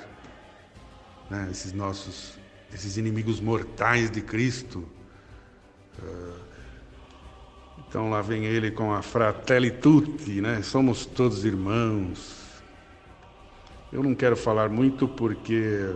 [1.29, 1.47] né?
[1.51, 2.37] esses nossos,
[2.73, 4.85] esses inimigos mortais de Cristo.
[5.99, 6.53] Uh,
[7.87, 10.63] então lá vem ele com a Fratelli Tutti, né?
[10.63, 12.43] Somos todos irmãos.
[13.91, 15.93] Eu não quero falar muito porque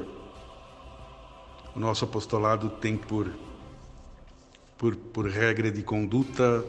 [1.78, 3.32] o nosso apostolado tem por,
[4.78, 6.66] por, por regra de conduta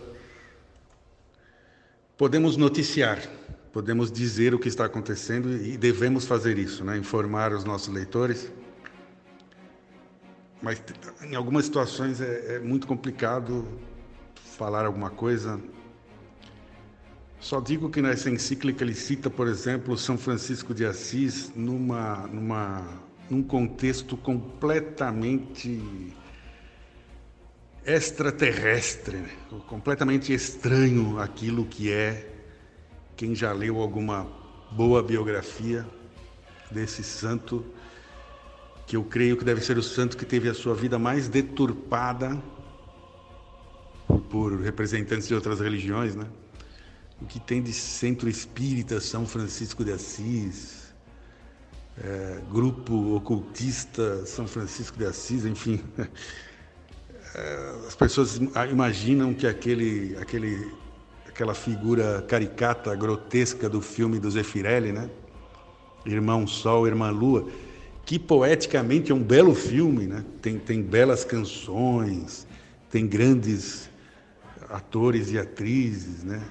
[2.18, 3.22] podemos noticiar,
[3.72, 6.98] podemos dizer o que está acontecendo e devemos fazer isso, né?
[6.98, 8.52] informar os nossos leitores.
[10.60, 10.82] Mas
[11.22, 13.66] em algumas situações é, é muito complicado
[14.58, 15.58] falar alguma coisa.
[17.40, 22.84] Só digo que nessa encíclica ele cita, por exemplo, São Francisco de Assis numa, numa,
[23.30, 26.14] num contexto completamente
[27.84, 29.30] extraterrestre, né?
[29.66, 32.34] completamente estranho aquilo que é
[33.16, 34.26] quem já leu alguma
[34.70, 35.86] boa biografia
[36.70, 37.64] desse santo,
[38.86, 42.40] que eu creio que deve ser o santo que teve a sua vida mais deturpada
[44.30, 46.26] por representantes de outras religiões, né?
[47.20, 50.77] O que tem de centro espírita São Francisco de Assis,
[52.02, 55.80] é, grupo ocultista São Francisco de Assis, enfim.
[57.34, 60.72] É, as pessoas imaginam que aquele, aquele,
[61.28, 65.10] aquela figura caricata, grotesca do filme do Zeffirelli, né?
[66.06, 67.46] Irmão Sol, Irmã Lua,
[68.04, 70.24] que poeticamente é um belo filme, né?
[70.40, 72.46] Tem, tem belas canções,
[72.90, 73.90] tem grandes
[74.70, 76.42] atores e atrizes, né?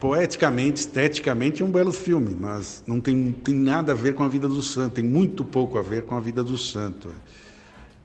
[0.00, 4.28] Poeticamente, esteticamente, é um belo filme, mas não tem, tem nada a ver com a
[4.28, 7.12] vida do santo, tem muito pouco a ver com a vida do santo.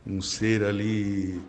[0.06, 1.40] Um ser ali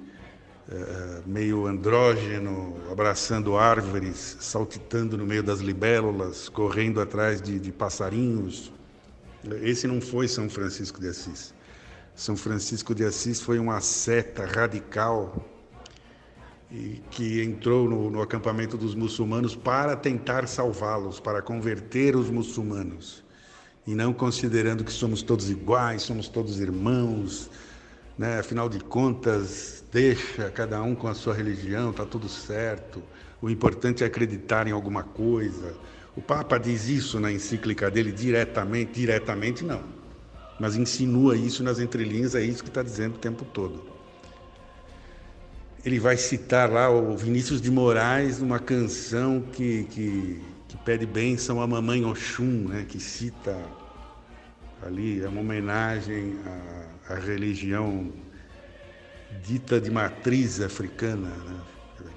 [0.70, 8.70] é, meio andrógeno, abraçando árvores, saltitando no meio das libélulas, correndo atrás de, de passarinhos.
[9.62, 11.54] Esse não foi São Francisco de Assis.
[12.14, 15.53] São Francisco de Assis foi uma seta radical
[16.74, 23.22] e que entrou no, no acampamento dos muçulmanos para tentar salvá-los, para converter os muçulmanos,
[23.86, 27.48] e não considerando que somos todos iguais, somos todos irmãos,
[28.18, 28.40] né?
[28.40, 33.00] afinal de contas, deixa cada um com a sua religião, está tudo certo,
[33.40, 35.76] o importante é acreditar em alguma coisa.
[36.16, 39.82] O Papa diz isso na encíclica dele diretamente, diretamente não,
[40.58, 43.93] mas insinua isso nas entrelinhas, é isso que está dizendo o tempo todo
[45.84, 51.60] ele vai citar lá o Vinícius de Moraes numa canção que, que, que pede bênção
[51.60, 53.54] à mamãe Oxum, né, que cita
[54.82, 56.38] ali, é uma homenagem
[57.08, 58.10] à, à religião
[59.42, 61.60] dita de matriz africana, né?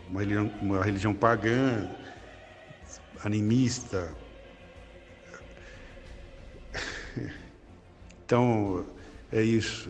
[0.10, 1.89] uma, religião, uma religião pagã,
[3.23, 4.13] animista.
[8.25, 8.86] Então,
[9.32, 9.89] é isso.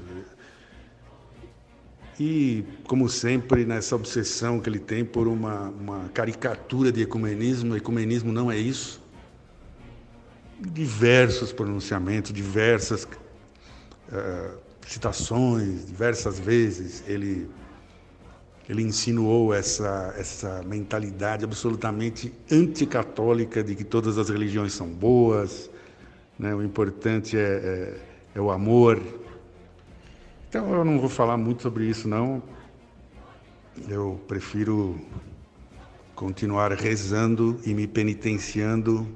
[2.19, 8.31] E, como sempre, nessa obsessão que ele tem por uma, uma caricatura de ecumenismo, ecumenismo
[8.31, 9.03] não é isso.
[10.59, 17.47] Diversos pronunciamentos, diversas uh, citações, diversas vezes ele,
[18.67, 25.69] ele insinuou essa, essa mentalidade absolutamente anticatólica de que todas as religiões são boas,
[26.39, 26.55] né?
[26.55, 27.97] o importante é, é,
[28.33, 28.99] é o amor,
[30.49, 32.41] então eu não vou falar muito sobre isso não.
[33.87, 34.99] Eu prefiro
[36.15, 39.07] continuar rezando e me penitenciando.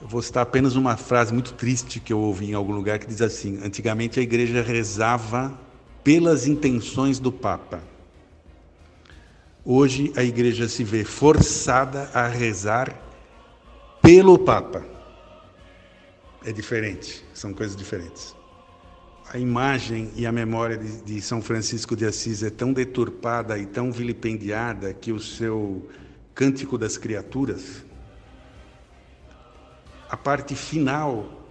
[0.00, 3.06] Eu vou citar apenas uma frase muito triste que eu ouvi em algum lugar que
[3.06, 5.58] diz assim: Antigamente a igreja rezava
[6.02, 7.82] pelas intenções do Papa.
[9.64, 12.96] Hoje a igreja se vê forçada a rezar
[14.00, 14.84] pelo Papa.
[16.44, 18.35] É diferente, são coisas diferentes.
[19.32, 23.66] A imagem e a memória de, de, São Francisco de Assis é tão deturpada e
[23.66, 25.88] tão vilipendiada que o seu
[26.34, 27.84] Cântico das Criaturas,
[30.08, 31.44] a parte final,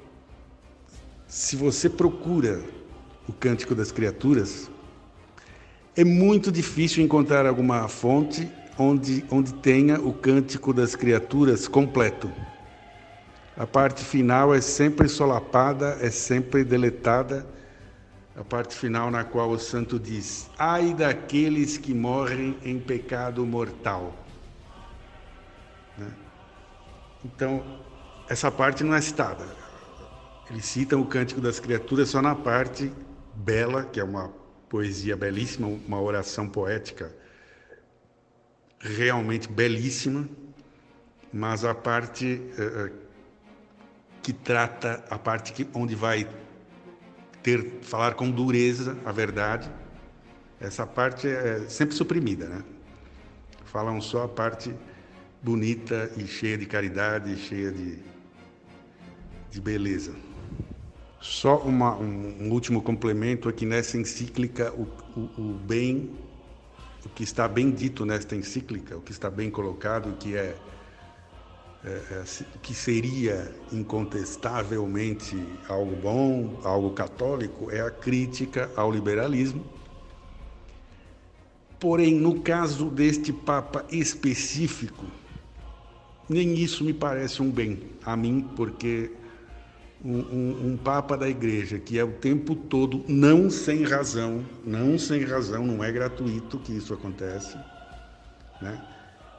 [1.28, 2.62] se você procura
[3.28, 4.70] o Cântico das Criaturas,
[5.96, 12.32] é muito difícil encontrar alguma fonte onde, onde tenha o Cântico das Criaturas completo.
[13.58, 17.46] A parte final é sempre solapada, é sempre deletada
[18.36, 24.14] a parte final na qual o santo diz: Ai daqueles que morrem em pecado mortal.
[25.98, 26.12] Né?
[27.24, 27.82] Então,
[28.30, 29.46] essa parte não é citada.
[30.50, 32.92] Eles citam o Cântico das Criaturas só na parte
[33.34, 34.32] bela, que é uma
[34.70, 37.12] poesia belíssima, uma oração poética
[38.80, 40.30] realmente belíssima,
[41.34, 42.92] mas a parte uh,
[44.22, 46.28] que trata, a parte que, onde vai
[47.46, 49.70] ter falar com dureza a verdade.
[50.60, 52.64] Essa parte é sempre suprimida, né?
[53.66, 54.74] Falam só a parte
[55.44, 58.00] bonita e cheia de caridade, cheia de,
[59.52, 60.16] de beleza.
[61.22, 66.16] Só uma, um, um, último complemento aqui nessa encíclica, o, o, o bem,
[67.06, 70.48] o que está bem dito nesta encíclica, o que está bem colocado, que é é,
[70.48, 70.56] é,
[72.62, 75.38] que seria incontestavelmente
[75.70, 79.64] algo bom, algo católico, é a crítica ao liberalismo.
[81.80, 85.06] Porém, no caso deste Papa específico,
[86.28, 89.12] nem isso me parece um bem a mim, porque
[90.04, 94.98] um, um, um, Papa da Igreja que é o tempo todo, não sem razão, não
[94.98, 97.56] sem razão, não é gratuito que isso acontece,
[98.60, 98.95] né?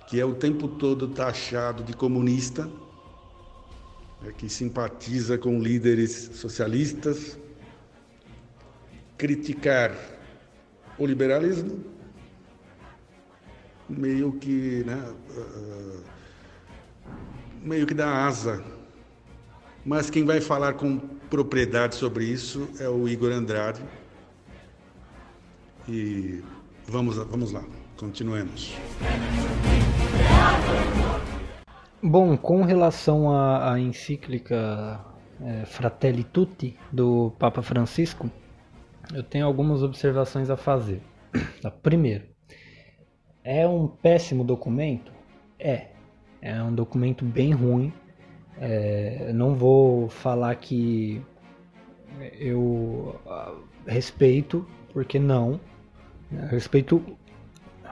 [0.06, 2.70] Que é o tempo todo taxado de comunista,
[4.22, 7.38] né, que simpatiza com líderes socialistas,
[9.18, 9.96] criticar
[10.98, 11.84] o liberalismo,
[13.88, 16.04] meio que, né, uh,
[17.62, 18.62] meio que dá asa.
[19.84, 23.82] Mas quem vai falar com propriedade sobre isso é o Igor Andrade.
[25.88, 26.42] E
[26.88, 27.64] vamos, vamos lá,
[27.96, 28.76] continuemos.
[32.02, 35.00] Bom, com relação à, à encíclica
[35.40, 38.30] é, Fratelli Tutti do Papa Francisco,
[39.14, 41.00] eu tenho algumas observações a fazer.
[41.82, 42.24] Primeiro,
[43.42, 45.12] é um péssimo documento?
[45.58, 45.88] É.
[46.40, 47.92] É um documento bem ruim.
[48.58, 51.20] É, não vou falar que
[52.38, 53.54] eu ah,
[53.86, 55.60] respeito, porque não.
[56.50, 57.02] Respeito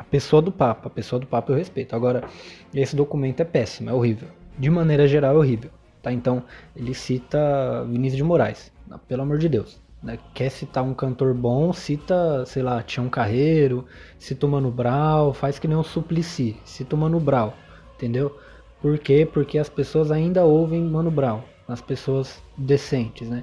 [0.06, 1.96] a pessoa do Papa, a pessoa do Papa eu respeito.
[1.96, 2.24] Agora,
[2.72, 4.28] esse documento é péssimo, é horrível.
[4.58, 5.70] De maneira geral é horrível.
[6.02, 6.12] Tá?
[6.12, 6.42] Então,
[6.76, 8.70] ele cita Vinícius de Moraes,
[9.08, 9.80] pelo amor de Deus.
[10.02, 10.18] Né?
[10.34, 13.86] Quer citar um cantor bom, cita, sei lá, Tião Carreiro,
[14.18, 17.52] cita o Mano Brown, faz que nem um Suplicy, cita o Mano Brown,
[17.94, 18.38] entendeu?
[18.82, 19.26] Por quê?
[19.30, 23.42] Porque as pessoas ainda ouvem Mano Brown, as pessoas decentes, né?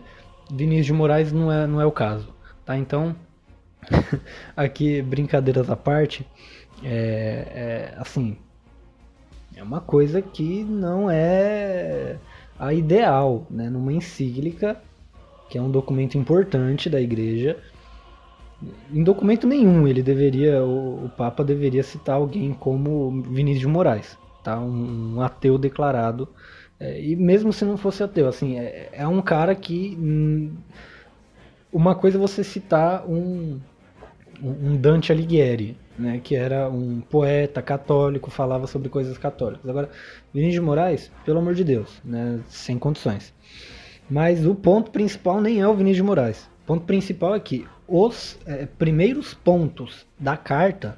[0.52, 2.28] Vinícius de Moraes não é, não é o caso,
[2.64, 2.78] tá?
[2.78, 3.16] Então,
[4.56, 6.26] aqui, brincadeiras à parte,
[6.84, 8.38] é, é, assim,
[9.56, 12.18] é uma coisa que não é
[12.58, 13.70] a ideal, né?
[13.70, 14.82] Numa encíclica,
[15.50, 17.58] que é um documento importante da igreja,
[18.94, 24.18] em documento nenhum ele deveria, o, o Papa deveria citar alguém como Vinícius de Moraes,
[24.44, 24.60] tá?
[24.60, 26.30] Um, um ateu declarado,
[26.80, 30.56] é, e mesmo se não fosse ateu, assim, é, é um cara que hum,
[31.72, 33.60] uma coisa é você citar um,
[34.42, 39.70] um Dante Alighieri, né, que era um poeta católico, falava sobre coisas católicas.
[39.70, 39.90] Agora,
[40.34, 43.34] Vinícius de Moraes, pelo amor de Deus, né, sem condições.
[44.10, 46.50] Mas o ponto principal nem é o Vinícius de Moraes.
[46.64, 50.98] O ponto principal é que os é, primeiros pontos da carta,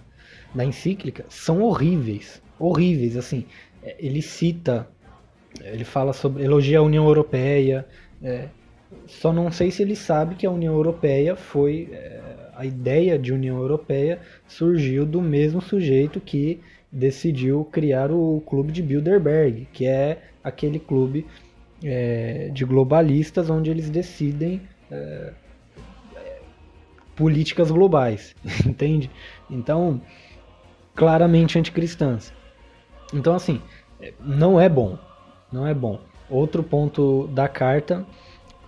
[0.53, 2.41] da encíclica, são horríveis.
[2.57, 3.45] Horríveis, assim.
[3.81, 4.87] É, ele cita,
[5.61, 7.85] ele fala sobre, elogia a União Europeia.
[8.21, 8.47] É,
[9.07, 13.33] só não sei se ele sabe que a União Europeia foi é, a ideia de
[13.33, 16.59] União Europeia surgiu do mesmo sujeito que
[16.91, 21.25] decidiu criar o clube de Bilderberg, que é aquele clube
[21.83, 25.33] é, de globalistas onde eles decidem é,
[27.15, 28.35] políticas globais,
[28.65, 29.09] entende?
[29.49, 30.01] Então,
[30.95, 32.31] claramente anticristãs.
[33.13, 33.61] Então, assim,
[34.19, 34.97] não é bom,
[35.51, 35.99] não é bom.
[36.29, 38.05] Outro ponto da carta,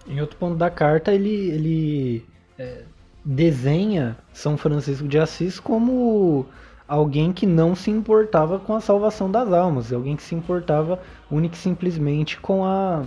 [0.07, 2.25] em outro ponto da carta ele, ele
[2.57, 2.83] é,
[3.26, 6.45] desenha São Francisco de Assis como
[6.88, 10.99] alguém que não se importava com a salvação das almas, alguém que se importava
[11.32, 13.03] única e simplesmente com a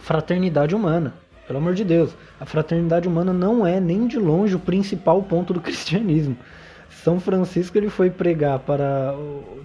[0.00, 1.12] fraternidade humana.
[1.46, 5.52] Pelo amor de Deus, a fraternidade humana não é nem de longe o principal ponto
[5.52, 6.36] do cristianismo.
[6.88, 9.14] São Francisco ele foi pregar para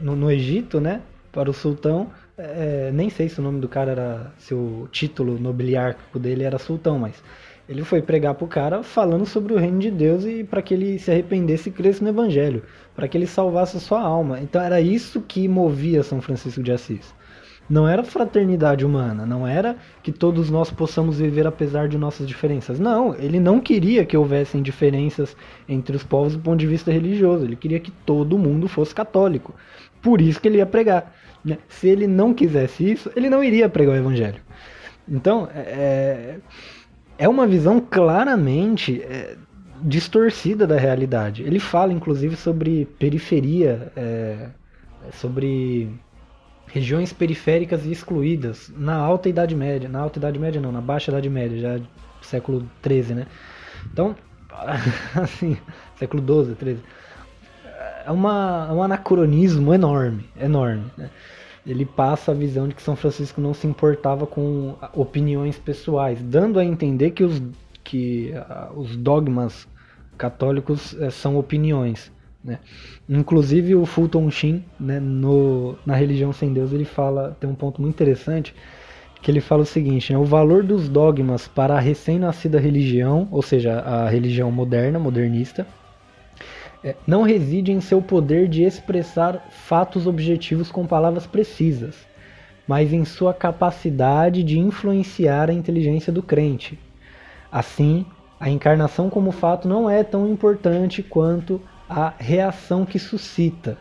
[0.02, 1.02] no, no Egito, né?
[1.32, 2.10] Para o sultão.
[2.38, 6.58] É, nem sei se o nome do cara era, se o título nobiliárquico dele era
[6.58, 7.22] sultão, mas
[7.68, 11.00] ele foi pregar pro cara falando sobre o reino de Deus e para que ele
[11.00, 12.64] se arrependesse e cresça no evangelho,
[12.96, 14.40] para que ele salvasse a sua alma.
[14.40, 17.14] Então era isso que movia São Francisco de Assis.
[17.68, 22.80] Não era fraternidade humana, não era que todos nós possamos viver apesar de nossas diferenças.
[22.80, 25.36] Não, ele não queria que houvessem diferenças
[25.68, 27.44] entre os povos do ponto de vista religioso.
[27.44, 29.56] Ele queria que todo mundo fosse católico.
[30.00, 31.12] Por isso que ele ia pregar.
[31.44, 31.58] Né?
[31.68, 34.42] Se ele não quisesse isso, ele não iria pregar o evangelho.
[35.08, 36.38] Então, é,
[37.18, 39.36] é uma visão claramente é,
[39.82, 41.44] distorcida da realidade.
[41.44, 44.50] Ele fala, inclusive, sobre periferia, é,
[45.14, 45.90] sobre
[46.68, 49.88] regiões periféricas e excluídas na Alta Idade Média.
[49.88, 51.86] Na Alta Idade Média não, na Baixa Idade Média, já
[52.22, 53.28] século XIII, né?
[53.92, 54.16] Então,
[55.16, 55.58] assim,
[55.98, 56.80] século XII, XIII.
[58.06, 60.86] É uma, um anacronismo enorme, enorme.
[60.98, 61.10] Né?
[61.66, 66.60] Ele passa a visão de que São Francisco não se importava com opiniões pessoais, dando
[66.60, 67.42] a entender que os,
[67.84, 69.68] que, uh, os dogmas
[70.18, 72.12] católicos uh, são opiniões.
[72.44, 72.60] Né?
[73.10, 77.82] Inclusive o Fulton Sheen, né, no, na Religião Sem Deus, ele fala, tem um ponto
[77.82, 78.54] muito interessante,
[79.20, 83.42] que ele fala o seguinte, né, o valor dos dogmas para a recém-nascida religião, ou
[83.42, 85.66] seja, a religião moderna, modernista,
[87.06, 91.96] não reside em seu poder de expressar fatos objetivos com palavras precisas,
[92.68, 96.80] mas em sua capacidade de influenciar a inteligência do crente.
[97.52, 98.06] Assim,
[98.40, 103.78] a encarnação como fato não é tão importante quanto a reação que suscita.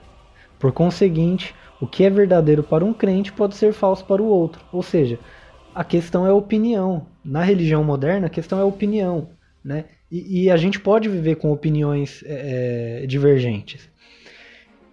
[0.59, 4.65] Por conseguinte, o que é verdadeiro para um crente pode ser falso para o outro.
[4.73, 5.19] Ou seja,
[5.75, 7.07] a questão é opinião.
[7.25, 9.29] Na religião moderna, a questão é opinião.
[9.63, 9.87] Né?
[10.15, 13.91] E, e a gente pode viver com opiniões é, é divergentes.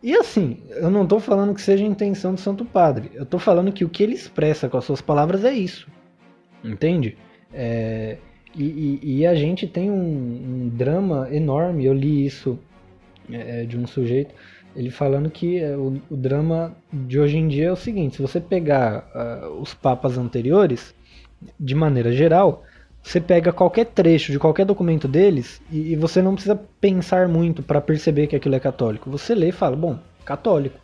[0.01, 3.11] E assim, eu não estou falando que seja a intenção do Santo Padre.
[3.13, 5.87] Eu estou falando que o que ele expressa com as suas palavras é isso.
[6.63, 7.15] Entende?
[7.53, 8.17] É,
[8.55, 11.85] e, e, e, a gente tem um, um, drama enorme.
[11.85, 12.57] Eu li isso
[13.31, 14.33] é, é, de um sujeito,
[14.75, 18.21] ele falando que é, o, o, drama de hoje em dia é o seguinte: se
[18.23, 20.95] você pegar uh, os papas anteriores,
[21.59, 22.63] de maneira geral,
[23.03, 27.63] você pega qualquer trecho de qualquer documento deles e, e você não precisa pensar muito
[27.63, 29.09] para perceber que aquilo é católico.
[29.09, 30.79] Você lê e fala, bom, católico.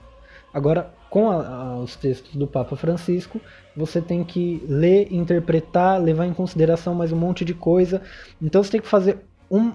[0.53, 3.39] Agora, com a, a, os textos do Papa Francisco,
[3.76, 8.01] você tem que ler, interpretar, levar em consideração mais um monte de coisa.
[8.41, 9.72] Então você tem que fazer um,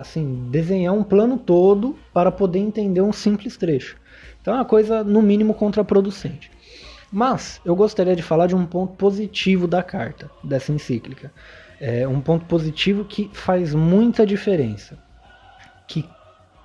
[0.00, 3.96] assim, desenhar um plano todo para poder entender um simples trecho.
[4.40, 6.50] Então é uma coisa, no mínimo, contraproducente.
[7.10, 11.32] Mas eu gostaria de falar de um ponto positivo da carta, dessa encíclica.
[11.80, 14.98] É um ponto positivo que faz muita diferença.
[15.86, 16.08] Que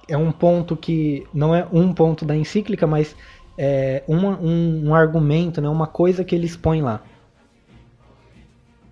[0.08, 3.16] é um ponto que não é um ponto da encíclica, mas
[3.58, 7.02] é uma, um, um argumento, né, uma coisa que ele expõe lá.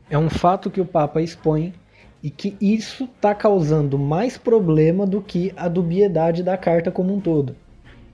[0.09, 1.73] É um fato que o Papa expõe
[2.23, 7.19] e que isso está causando mais problema do que a dubiedade da carta como um
[7.19, 7.55] todo.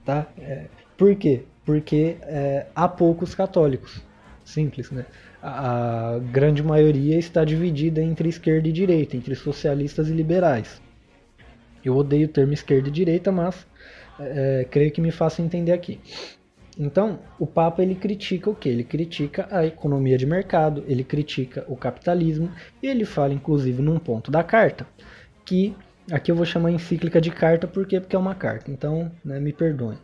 [0.04, 0.26] Tá?
[0.38, 0.66] É,
[0.96, 1.44] por quê?
[1.68, 4.02] Porque é, há poucos católicos.
[4.42, 5.04] Simples, né?
[5.42, 10.80] A, grande maioria está dividida entre esquerda e direita, entre socialistas e liberais.
[11.84, 13.66] Eu odeio o termo esquerda e direita, mas
[14.18, 16.00] é, creio que me faça entender aqui.
[16.78, 18.70] Então, o Papa ele critica o que?
[18.70, 22.50] Ele critica a economia de mercado, ele critica o capitalismo
[22.82, 24.86] e ele fala, inclusive, num ponto da carta
[25.44, 25.76] que
[26.10, 28.00] aqui eu vou chamar encíclica de carta por quê?
[28.00, 28.70] porque é uma carta.
[28.70, 29.98] Então, né, me perdoem.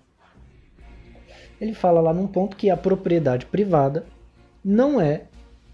[1.61, 4.05] Ele fala lá num ponto que a propriedade privada
[4.64, 5.22] não é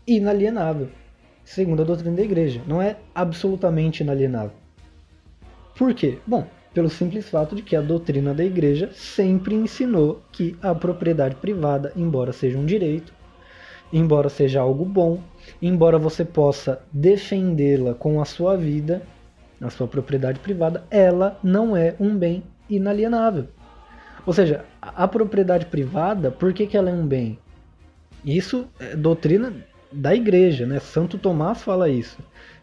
[0.06, 0.88] inalienável,
[1.44, 4.52] segundo a doutrina da igreja, não é absolutamente inalienável.
[5.76, 6.18] Por quê?
[6.26, 11.36] Bom, pelo simples fato de que a doutrina da igreja sempre ensinou que a propriedade
[11.36, 13.12] privada, embora seja um direito,
[13.92, 15.20] embora seja algo bom,
[15.60, 19.02] embora você possa defendê-la com a sua vida,
[19.60, 23.48] a sua propriedade privada, ela não é um bem inalienável.
[24.24, 27.38] Ou seja, a propriedade privada, por que, que ela é um bem?
[28.24, 29.52] Isso é doutrina
[29.92, 30.78] da igreja, né?
[30.78, 32.18] Santo Tomás fala isso.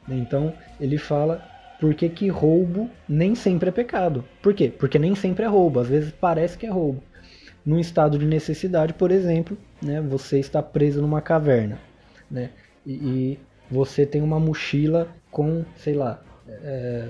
[0.07, 1.43] Então ele fala
[1.79, 4.23] por que, que roubo nem sempre é pecado.
[4.41, 4.69] Por quê?
[4.69, 7.03] Porque nem sempre é roubo, às vezes parece que é roubo.
[7.65, 11.77] Num estado de necessidade, por exemplo, né, você está preso numa caverna,
[12.31, 12.51] né,
[12.85, 13.39] e, e
[13.69, 17.09] você tem uma mochila com, sei lá, é,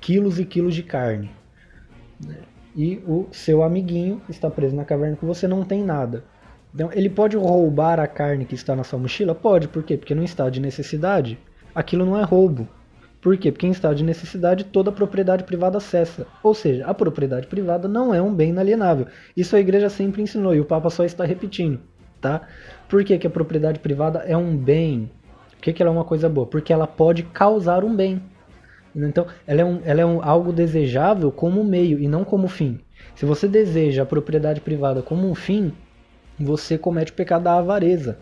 [0.00, 1.30] quilos e quilos de carne.
[2.24, 2.36] Né,
[2.78, 6.22] e o seu amiguinho está preso na caverna com você não tem nada.
[6.72, 9.34] Então, ele pode roubar a carne que está na sua mochila?
[9.34, 9.96] Pode, por quê?
[9.96, 11.36] Porque no estado de necessidade,
[11.74, 12.68] aquilo não é roubo.
[13.20, 13.50] Por quê?
[13.50, 16.24] Porque em estado de necessidade toda propriedade privada cessa.
[16.40, 19.08] Ou seja, a propriedade privada não é um bem inalienável.
[19.36, 21.80] Isso a igreja sempre ensinou e o Papa só está repetindo.
[22.20, 22.42] Tá?
[22.88, 25.10] Por que, que a propriedade privada é um bem?
[25.50, 26.46] Por que, que ela é uma coisa boa?
[26.46, 28.22] Porque ela pode causar um bem.
[29.06, 32.80] Então, ela é, um, ela é um, algo desejável como meio e não como fim.
[33.14, 35.72] Se você deseja a propriedade privada como um fim,
[36.38, 38.18] você comete o pecado da avareza.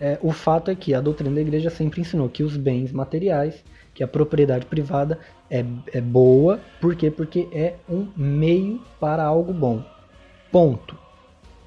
[0.00, 3.62] É, o fato é que a doutrina da igreja sempre ensinou que os bens materiais,
[3.92, 5.18] que a propriedade privada
[5.50, 7.10] é, é boa, por quê?
[7.10, 9.84] Porque é um meio para algo bom.
[10.50, 10.98] Ponto.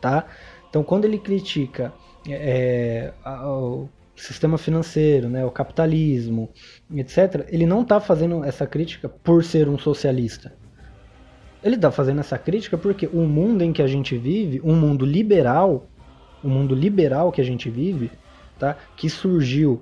[0.01, 0.25] Tá?
[0.69, 1.93] Então, quando ele critica
[2.27, 6.49] é, o sistema financeiro, né, o capitalismo,
[6.95, 10.53] etc., ele não está fazendo essa crítica por ser um socialista.
[11.63, 15.05] Ele está fazendo essa crítica porque o mundo em que a gente vive, um mundo
[15.05, 15.87] liberal,
[16.43, 18.11] o um mundo liberal que a gente vive,
[18.59, 19.81] tá, que surgiu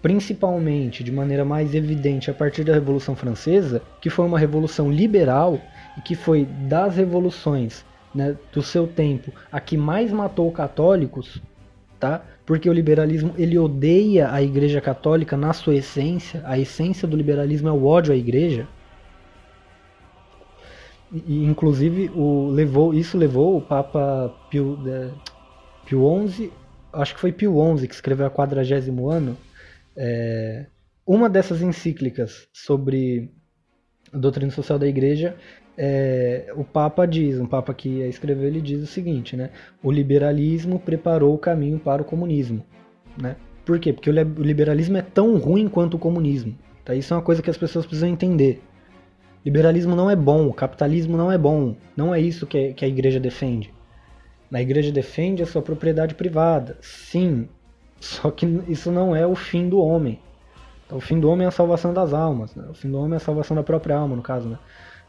[0.00, 5.60] principalmente de maneira mais evidente a partir da Revolução Francesa, que foi uma revolução liberal
[5.98, 7.84] e que foi das revoluções
[8.14, 11.42] né, do seu tempo a que mais matou católicos,
[11.98, 12.22] tá?
[12.44, 16.42] Porque o liberalismo ele odeia a Igreja Católica na sua essência.
[16.44, 18.66] A essência do liberalismo é o ódio à Igreja.
[21.12, 25.10] E, inclusive o levou isso levou o Papa Pio, é,
[25.84, 26.50] Pio XI,
[26.92, 29.36] acho que foi Pio XI que escreveu a quadragésimo ano.
[29.94, 30.66] É,
[31.06, 33.30] uma dessas encíclicas sobre
[34.12, 35.36] a doutrina social da Igreja
[35.76, 39.50] é, o Papa diz, um Papa que escreveu, ele diz o seguinte, né?
[39.82, 42.64] O liberalismo preparou o caminho para o comunismo,
[43.20, 43.36] né?
[43.64, 43.92] Por quê?
[43.92, 46.56] Porque o liberalismo é tão ruim quanto o comunismo.
[46.84, 46.94] Tá?
[46.94, 48.60] Isso é uma coisa que as pessoas precisam entender.
[49.44, 51.76] Liberalismo não é bom, capitalismo não é bom.
[51.96, 53.72] Não é isso que, que a igreja defende.
[54.52, 56.76] A igreja defende a sua propriedade privada.
[56.80, 57.48] Sim,
[58.00, 60.18] só que isso não é o fim do homem.
[60.84, 62.54] Então, o fim do homem é a salvação das almas.
[62.54, 62.64] Né?
[62.68, 64.48] O fim do homem é a salvação da própria alma, no caso.
[64.48, 64.58] Né?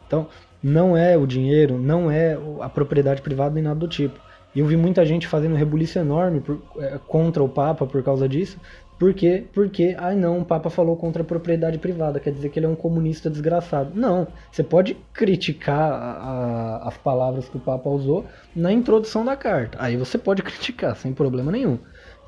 [0.08, 0.28] Então,
[0.64, 4.18] não é o dinheiro, não é a propriedade privada nem nada do tipo.
[4.56, 8.30] E eu vi muita gente fazendo rebuliço enorme por, é, contra o Papa por causa
[8.30, 8.60] disso.
[9.00, 9.44] Por quê?
[9.52, 12.70] Porque, ai não, o Papa falou contra a propriedade privada, quer dizer que ele é
[12.70, 13.92] um comunista desgraçado.
[13.96, 19.36] Não, você pode criticar a, a, as palavras que o Papa usou na introdução da
[19.36, 19.78] carta.
[19.82, 21.80] Aí você pode criticar, sem problema nenhum.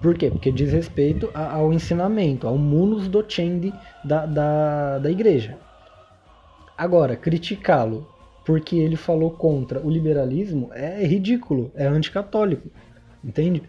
[0.01, 0.29] Por quê?
[0.29, 3.71] Porque diz respeito ao ensinamento, ao munus docendi
[4.03, 5.57] da, da, da igreja.
[6.77, 8.05] Agora, criticá-lo
[8.45, 12.69] porque ele falou contra o liberalismo é ridículo, é anticatólico,
[13.23, 13.63] entende?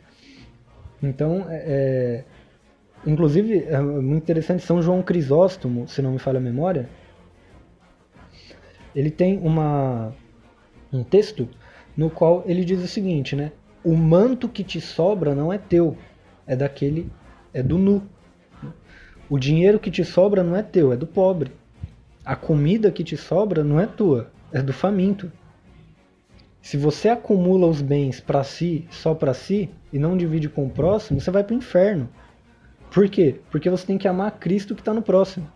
[1.02, 2.24] Então, é, é,
[3.06, 6.90] inclusive, é muito interessante, São João Crisóstomo, se não me falha a memória,
[8.94, 10.14] ele tem uma,
[10.92, 11.48] um texto
[11.96, 13.52] no qual ele diz o seguinte, né?
[13.82, 15.96] O manto que te sobra não é teu,
[16.46, 17.10] é daquele,
[17.52, 18.02] é do nu.
[19.28, 21.52] O dinheiro que te sobra não é teu, é do pobre.
[22.24, 25.30] A comida que te sobra não é tua, é do faminto.
[26.62, 30.70] Se você acumula os bens para si, só para si, e não divide com o
[30.70, 32.08] próximo, você vai para o inferno.
[32.90, 33.40] Por quê?
[33.50, 35.46] Porque você tem que amar Cristo que está no próximo.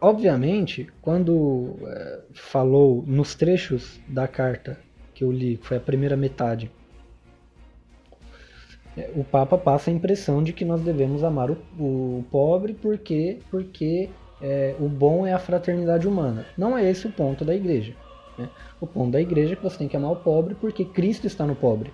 [0.00, 4.78] Obviamente, quando é, falou nos trechos da carta
[5.14, 6.70] que eu li, que foi a primeira metade,
[8.96, 13.38] é, o Papa passa a impressão de que nós devemos amar o, o pobre porque,
[13.50, 14.08] porque
[14.40, 16.46] é, o bom é a fraternidade humana.
[16.56, 17.94] Não é esse o ponto da igreja.
[18.36, 18.48] Né?
[18.80, 21.44] O ponto da igreja é que você tem que amar o pobre porque Cristo está
[21.44, 21.92] no pobre.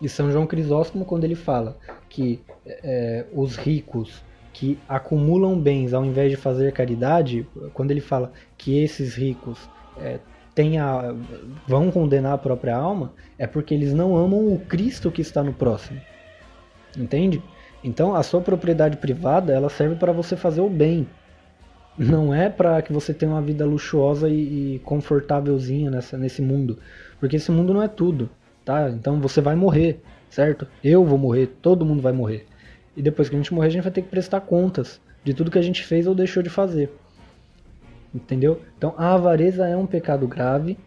[0.00, 1.78] E São João Crisóstomo, quando ele fala
[2.08, 4.22] que é, os ricos
[4.52, 9.68] que acumulam bens ao invés de fazer caridade, quando ele fala que esses ricos
[9.98, 10.18] é,
[10.80, 11.14] a,
[11.66, 15.52] vão condenar a própria alma, é porque eles não amam o Cristo que está no
[15.52, 16.00] próximo.
[16.96, 17.42] Entende?
[17.84, 21.06] Então a sua propriedade privada ela serve para você fazer o bem,
[21.98, 26.78] não é para que você tenha uma vida luxuosa e, e confortávelzinha nessa, nesse mundo.
[27.18, 28.28] Porque esse mundo não é tudo,
[28.64, 28.90] tá?
[28.90, 30.66] Então você vai morrer, certo?
[30.84, 32.46] Eu vou morrer, todo mundo vai morrer.
[32.96, 35.50] E depois que a gente morrer, a gente vai ter que prestar contas de tudo
[35.50, 36.90] que a gente fez ou deixou de fazer.
[38.14, 38.60] Entendeu?
[38.76, 40.78] Então a avareza é um pecado grave,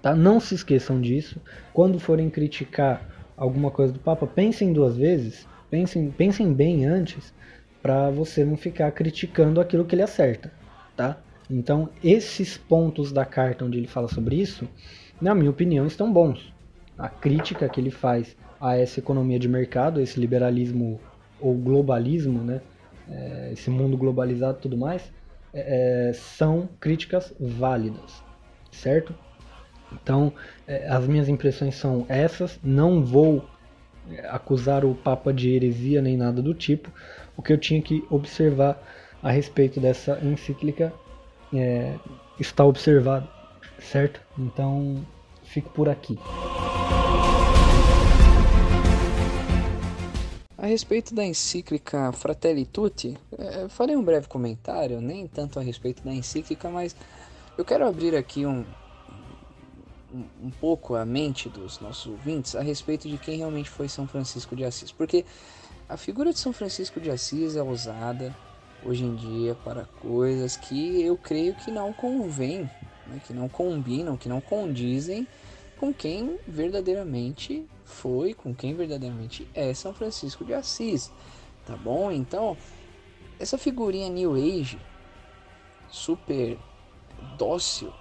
[0.00, 0.14] tá?
[0.14, 1.40] Não se esqueçam disso.
[1.72, 3.02] Quando forem criticar
[3.36, 7.32] alguma coisa do Papa, pensem duas vezes, pensem, pensem bem antes
[7.82, 10.52] para você não ficar criticando aquilo que ele acerta,
[10.96, 11.18] tá?
[11.50, 14.68] Então, esses pontos da carta onde ele fala sobre isso,
[15.20, 16.52] na minha opinião, estão bons.
[16.96, 21.00] A crítica que ele faz a essa economia de mercado, esse liberalismo
[21.40, 22.60] ou globalismo, né?
[23.10, 25.10] É, esse mundo globalizado e tudo mais,
[25.54, 28.22] é, é são críticas válidas,
[28.70, 29.14] certo?
[29.92, 30.32] Então,
[30.66, 32.58] é, as minhas impressões são essas.
[32.62, 33.48] Não vou
[34.10, 36.92] é, acusar o Papa de heresia nem nada do tipo,
[37.38, 38.82] o que eu tinha que observar
[39.22, 40.92] a respeito dessa encíclica
[41.54, 41.94] é,
[42.38, 43.28] está observado,
[43.78, 44.20] certo?
[44.36, 45.06] Então,
[45.44, 46.18] fico por aqui.
[50.58, 56.02] A respeito da encíclica Fratelli Tutti, é, farei um breve comentário, nem tanto a respeito
[56.02, 56.96] da encíclica, mas
[57.56, 58.64] eu quero abrir aqui um,
[60.12, 64.08] um, um pouco a mente dos nossos ouvintes a respeito de quem realmente foi São
[64.08, 65.24] Francisco de Assis, porque
[65.88, 68.36] a figura de São Francisco de Assis é usada
[68.84, 72.70] hoje em dia para coisas que eu creio que não convém,
[73.06, 75.26] né, que não combinam, que não condizem
[75.78, 81.10] com quem verdadeiramente foi, com quem verdadeiramente é São Francisco de Assis,
[81.66, 82.12] tá bom?
[82.12, 82.56] Então,
[83.38, 84.78] essa figurinha New Age,
[85.88, 86.58] super
[87.38, 87.92] dócil,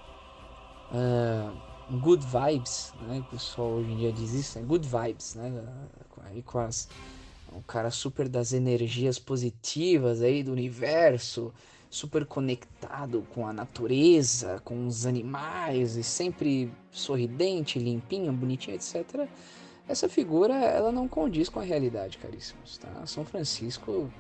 [0.92, 3.20] uh, good vibes, né?
[3.20, 4.66] O pessoal hoje em dia diz isso, né?
[4.66, 5.64] good vibes, né?
[6.26, 6.90] Aí com as
[7.54, 11.54] um cara super das energias positivas aí do universo,
[11.90, 19.28] super conectado com a natureza, com os animais e sempre sorridente, limpinho, bonitinho, etc.
[19.88, 22.78] Essa figura ela não condiz com a realidade, caríssimos.
[22.78, 23.06] Tá?
[23.06, 24.12] São Francisco,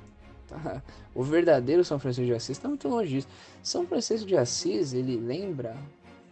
[0.47, 0.82] tá?
[1.13, 3.28] o verdadeiro São Francisco de Assis está muito longe disso.
[3.61, 5.75] São Francisco de Assis ele lembra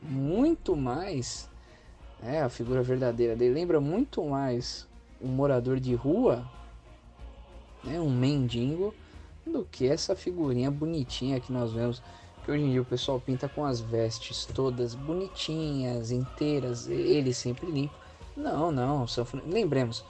[0.01, 1.49] muito mais,
[2.23, 4.87] é a figura verdadeira dele lembra muito mais
[5.21, 6.49] um morador de rua
[7.85, 8.93] né, um mendigo,
[9.45, 12.01] do que essa figurinha bonitinha que nós vemos.
[12.43, 17.69] Que hoje em dia o pessoal pinta com as vestes todas bonitinhas, inteiras, ele sempre
[17.69, 17.95] limpo.
[18.35, 20.03] Não, não, São, lembremos,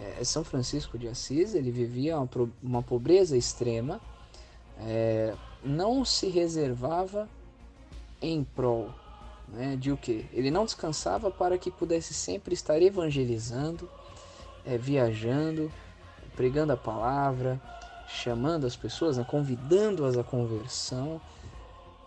[0.00, 2.28] é, São Francisco de Assis ele vivia uma,
[2.62, 4.00] uma pobreza extrema,
[4.80, 7.28] é, não se reservava
[8.22, 8.90] em prol
[9.48, 10.26] né, de o que?
[10.32, 13.88] Ele não descansava para que pudesse sempre estar evangelizando,
[14.64, 15.70] é, viajando,
[16.38, 17.60] pregando a palavra,
[18.06, 21.20] chamando as pessoas, né, convidando-as à conversão.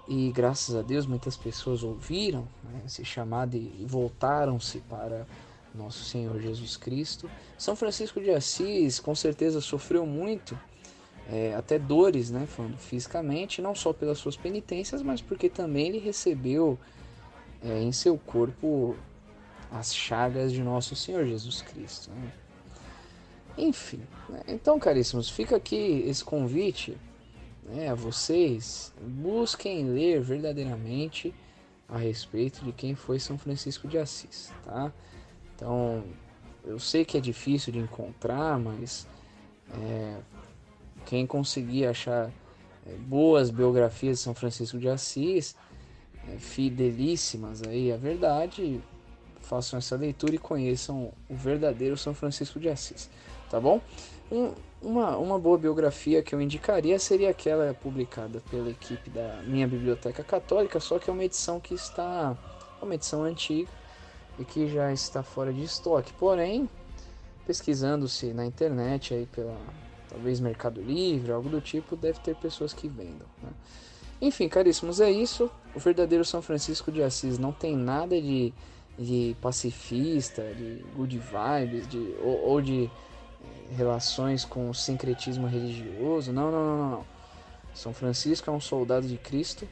[0.07, 5.27] E graças a Deus muitas pessoas ouviram né, esse chamado e voltaram-se para
[5.75, 7.29] nosso Senhor Jesus Cristo.
[7.57, 10.57] São Francisco de Assis com certeza sofreu muito,
[11.29, 16.79] é, até dores, né, fisicamente, não só pelas suas penitências, mas porque também ele recebeu
[17.61, 18.95] é, em seu corpo
[19.69, 22.09] as chagas de nosso Senhor Jesus Cristo.
[22.11, 22.31] Né?
[23.57, 24.41] Enfim, né?
[24.47, 26.97] então, caríssimos, fica aqui esse convite
[27.65, 28.93] né, a vocês.
[29.01, 31.33] Busquem ler verdadeiramente
[31.87, 34.91] a respeito de quem foi São Francisco de Assis, tá?
[35.55, 36.03] Então,
[36.63, 39.05] eu sei que é difícil de encontrar, mas
[39.73, 40.17] é,
[41.05, 42.31] quem conseguir achar
[42.87, 45.55] é, boas biografias de São Francisco de Assis,
[46.29, 48.81] é, fidelíssimas aí à verdade,
[49.41, 53.09] façam essa leitura e conheçam o verdadeiro São Francisco de Assis
[53.51, 53.81] tá bom?
[54.31, 59.67] Um, uma, uma boa biografia que eu indicaria seria aquela publicada pela equipe da minha
[59.67, 62.35] biblioteca católica, só que é uma edição que está
[62.81, 63.69] é uma edição antiga
[64.39, 66.13] e que já está fora de estoque.
[66.13, 66.67] Porém,
[67.45, 69.55] pesquisando-se na internet aí pela
[70.09, 73.27] talvez Mercado Livre, algo do tipo, deve ter pessoas que vendam.
[73.41, 73.49] Né?
[74.21, 75.49] Enfim, caríssimos, é isso.
[75.75, 78.53] O verdadeiro São Francisco de Assis não tem nada de,
[78.97, 82.89] de pacifista, de good vibes, de, ou, ou de
[83.75, 86.31] relações com o sincretismo religioso.
[86.31, 87.05] Não, não, não, não.
[87.73, 89.67] São Francisco é um soldado de Cristo,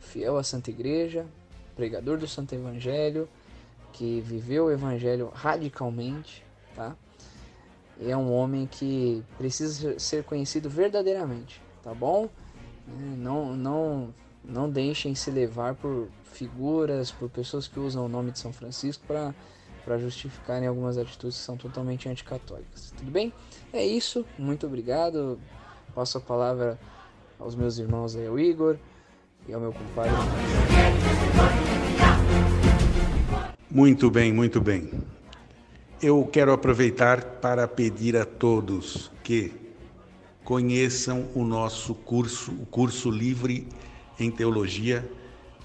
[0.00, 1.26] fiel à Santa Igreja,
[1.76, 3.28] pregador do Santo Evangelho,
[3.92, 6.44] que viveu o Evangelho radicalmente,
[6.74, 6.96] tá?
[8.00, 12.28] E é um homem que precisa ser conhecido verdadeiramente, tá bom?
[12.88, 18.38] Não, não, não deixem se levar por figuras, por pessoas que usam o nome de
[18.38, 19.32] São Francisco para
[19.84, 22.92] para justificarem algumas atitudes que são totalmente anticatólicas.
[22.96, 23.32] Tudo bem?
[23.72, 24.24] É isso.
[24.38, 25.38] Muito obrigado.
[25.94, 26.78] Passo a palavra
[27.38, 28.76] aos meus irmãos aí, ao Igor
[29.46, 30.12] e ao meu compadre.
[33.70, 34.90] Muito bem, muito bem.
[36.00, 39.52] Eu quero aproveitar para pedir a todos que
[40.44, 43.66] conheçam o nosso curso, o curso livre
[44.18, 45.08] em teologia,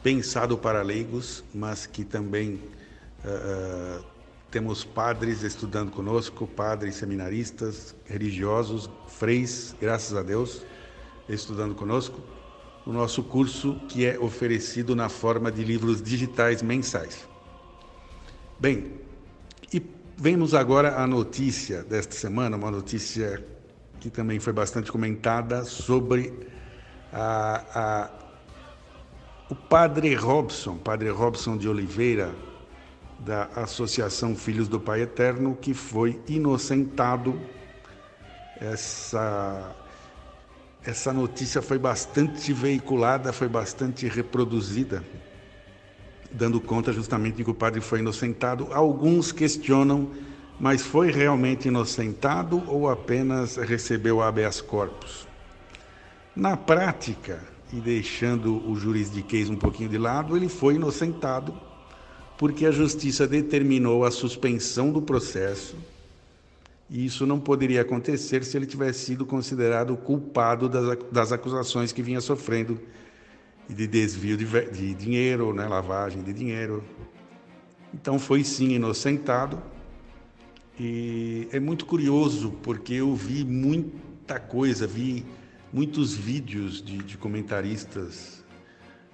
[0.01, 2.59] pensado para leigos, mas que também
[3.23, 4.03] Uh,
[4.51, 10.63] temos padres estudando conosco, padres seminaristas, religiosos, freis, graças a Deus,
[11.27, 12.19] estudando conosco.
[12.85, 17.27] O nosso curso que é oferecido na forma de livros digitais mensais.
[18.59, 18.93] Bem,
[19.71, 19.81] e
[20.17, 23.45] vemos agora a notícia desta semana, uma notícia
[23.99, 26.33] que também foi bastante comentada sobre
[27.13, 28.09] a, a,
[29.51, 32.33] o padre Robson, padre Robson de Oliveira,
[33.19, 37.39] da Associação Filhos do Pai Eterno, que foi inocentado
[38.59, 39.75] essa
[40.85, 45.03] essa notícia foi bastante veiculada, foi bastante reproduzida,
[46.31, 48.69] dando conta justamente de que o padre foi inocentado.
[48.71, 50.09] Alguns questionam,
[50.57, 55.27] mas foi realmente inocentado ou apenas recebeu habeas corpus?
[56.33, 57.43] Na prática,
[57.73, 61.53] e deixando o juridiquês um pouquinho de lado, ele foi inocentado
[62.39, 65.75] porque a justiça determinou a suspensão do processo
[66.89, 72.01] e isso não poderia acontecer se ele tivesse sido considerado culpado das, das acusações que
[72.01, 72.79] vinha sofrendo
[73.67, 76.81] de desvio de, de dinheiro, né, lavagem de dinheiro.
[77.93, 79.61] Então foi sim inocentado.
[80.79, 85.25] E é muito curioso porque eu vi muita coisa, vi
[85.73, 88.45] muitos vídeos de, de comentaristas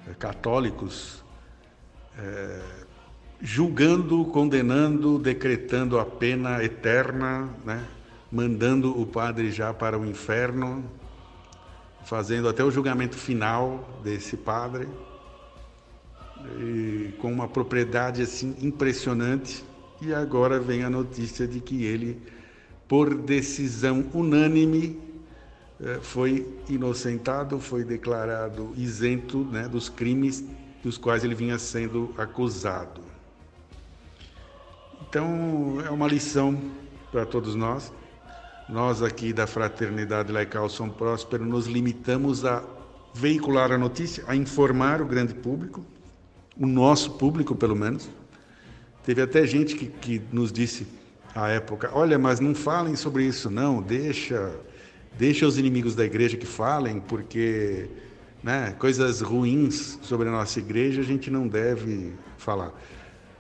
[0.08, 1.24] é, católicos
[2.20, 2.85] é,
[3.42, 7.86] julgando, condenando, decretando a pena eterna, né?
[8.32, 10.84] mandando o padre já para o inferno,
[12.06, 14.88] fazendo até o julgamento final desse padre,
[17.20, 19.64] com uma propriedade assim impressionante.
[20.02, 22.22] E agora vem a notícia de que ele,
[22.88, 25.00] por decisão unânime,
[25.82, 30.44] eh, foi inocentado, foi declarado isento né, dos crimes
[30.84, 33.05] dos quais ele vinha sendo acusado.
[35.16, 36.60] Então, é uma lição
[37.10, 37.90] para todos nós.
[38.68, 42.62] Nós aqui da Fraternidade Laical São Próspero nos limitamos a
[43.14, 45.86] veicular a notícia, a informar o grande público,
[46.60, 48.10] o nosso público pelo menos.
[49.06, 50.86] Teve até gente que, que nos disse
[51.34, 54.54] à época: olha, mas não falem sobre isso, não, deixa,
[55.18, 57.88] deixa os inimigos da igreja que falem, porque
[58.44, 62.74] né, coisas ruins sobre a nossa igreja a gente não deve falar.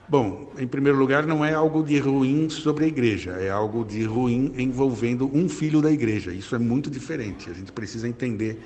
[0.07, 4.03] Bom, em primeiro lugar, não é algo de ruim sobre a igreja, é algo de
[4.03, 6.31] ruim envolvendo um filho da igreja.
[6.31, 7.49] Isso é muito diferente.
[7.49, 8.59] A gente precisa entender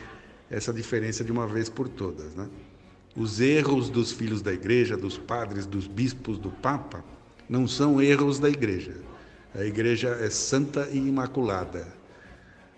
[0.50, 2.36] essa diferença de uma vez por todas.
[2.36, 2.50] Né?
[3.16, 7.06] Os erros dos filhos da igreja, dos padres, dos bispos, do Papa,
[7.48, 8.96] não são erros da igreja.
[9.56, 11.88] A igreja é santa e imaculada.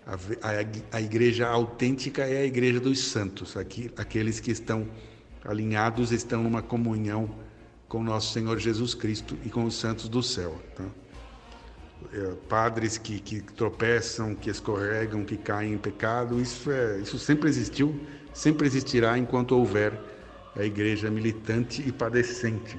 [0.06, 4.86] A, a, a igreja autêntica é a igreja dos santos, aqui, aqueles que estão
[5.44, 7.28] alinhados, estão numa comunhão
[7.92, 10.58] com nosso Senhor Jesus Cristo e com os santos do céu.
[10.74, 10.84] Tá?
[12.14, 17.50] É, padres que, que tropeçam, que escorregam, que caem em pecado, isso, é, isso sempre
[17.50, 17.94] existiu,
[18.32, 19.92] sempre existirá enquanto houver
[20.56, 22.78] a igreja militante e padecente.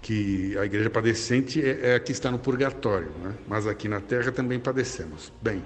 [0.00, 3.34] Que a igreja padecente é, é a que está no purgatório, né?
[3.46, 5.30] mas aqui na terra também padecemos.
[5.42, 5.62] Bem,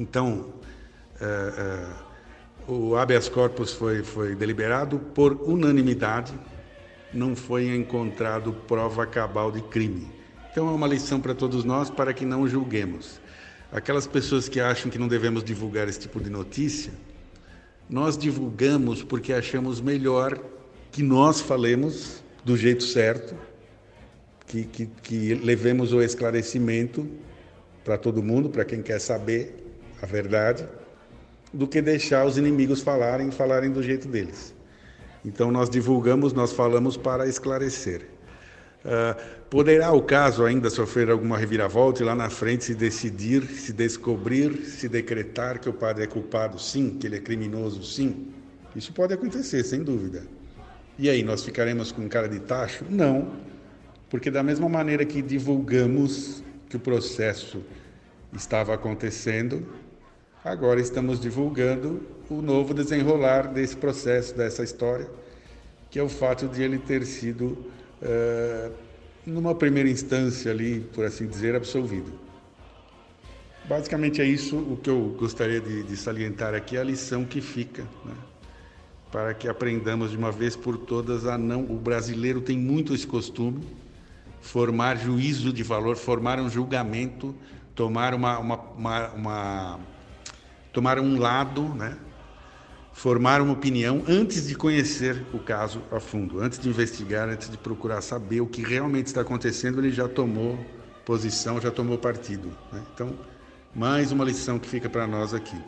[0.00, 0.52] então,
[1.20, 1.86] é, é,
[2.66, 6.34] o habeas corpus foi, foi deliberado por unanimidade
[7.16, 10.08] não foi encontrado prova cabal de crime.
[10.50, 13.20] Então é uma lição para todos nós para que não julguemos.
[13.72, 16.92] Aquelas pessoas que acham que não devemos divulgar esse tipo de notícia,
[17.90, 20.40] nós divulgamos porque achamos melhor
[20.90, 23.34] que nós falemos do jeito certo,
[24.46, 27.06] que, que, que levemos o esclarecimento
[27.84, 29.62] para todo mundo, para quem quer saber
[30.00, 30.66] a verdade,
[31.52, 34.55] do que deixar os inimigos falarem e falarem do jeito deles.
[35.26, 38.02] Então nós divulgamos, nós falamos para esclarecer.
[38.84, 39.20] Uh,
[39.50, 44.64] poderá o caso ainda sofrer alguma reviravolta e lá na frente se decidir, se descobrir,
[44.64, 48.28] se decretar que o padre é culpado, sim, que ele é criminoso, sim.
[48.76, 50.22] Isso pode acontecer, sem dúvida.
[50.96, 52.84] E aí, nós ficaremos com cara de tacho?
[52.88, 53.32] Não,
[54.08, 57.60] porque da mesma maneira que divulgamos que o processo
[58.32, 59.66] estava acontecendo,
[60.44, 65.08] agora estamos divulgando o novo desenrolar desse processo, dessa história,
[65.90, 67.56] que é o fato de ele ter sido,
[68.02, 68.72] uh,
[69.24, 72.12] numa primeira instância ali, por assim dizer, absolvido.
[73.64, 77.82] Basicamente é isso o que eu gostaria de, de salientar aqui, a lição que fica,
[78.04, 78.14] né?
[79.10, 81.64] para que aprendamos de uma vez por todas a não.
[81.64, 83.66] O brasileiro tem muito esse costume,
[84.40, 87.34] formar juízo de valor, formar um julgamento,
[87.74, 89.80] tomar uma, uma, uma, uma
[90.72, 91.96] tomar um lado, né?
[92.96, 97.58] Formar uma opinião antes de conhecer o caso a fundo, antes de investigar, antes de
[97.58, 100.58] procurar saber o que realmente está acontecendo, ele já tomou
[101.04, 102.48] posição, já tomou partido.
[102.72, 102.82] Né?
[102.94, 103.12] Então,
[103.74, 105.60] mais uma lição que fica para nós aqui.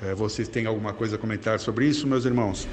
[0.00, 2.66] É, vocês têm alguma coisa a comentar sobre isso, meus irmãos?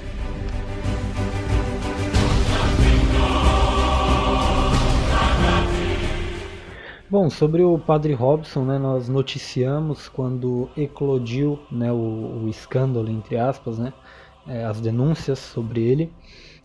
[7.08, 13.36] Bom, sobre o padre Robson, né, nós noticiamos quando eclodiu né, o, o escândalo, entre
[13.36, 13.92] aspas, né,
[14.44, 16.12] é, as denúncias sobre ele.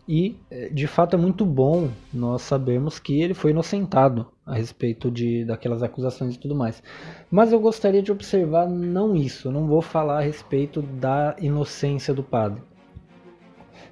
[0.08, 5.12] E, é, de fato, é muito bom nós sabermos que ele foi inocentado a respeito
[5.12, 6.82] de daquelas acusações e tudo mais.
[7.30, 12.16] Mas eu gostaria de observar não isso, eu não vou falar a respeito da inocência
[12.16, 12.64] do padre.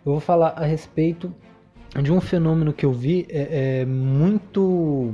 [0.04, 1.32] Eu vou falar a respeito
[2.02, 5.14] de um fenômeno que eu vi é, é muito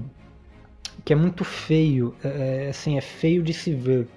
[1.05, 4.07] que é muito feio, é, é assim, é feio de se ver.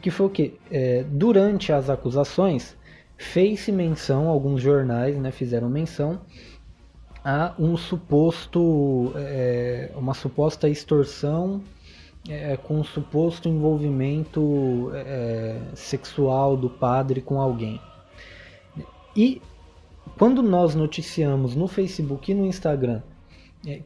[0.00, 0.54] Que foi o que?
[0.70, 2.76] É, durante as acusações,
[3.16, 6.20] fez-se menção, alguns jornais né, fizeram menção
[7.24, 11.60] a um suposto, é, uma suposta extorsão
[12.28, 17.80] é, com um suposto envolvimento é, sexual do padre com alguém.
[19.16, 19.42] E
[20.16, 23.17] quando nós noticiamos no Facebook e no Instagram é,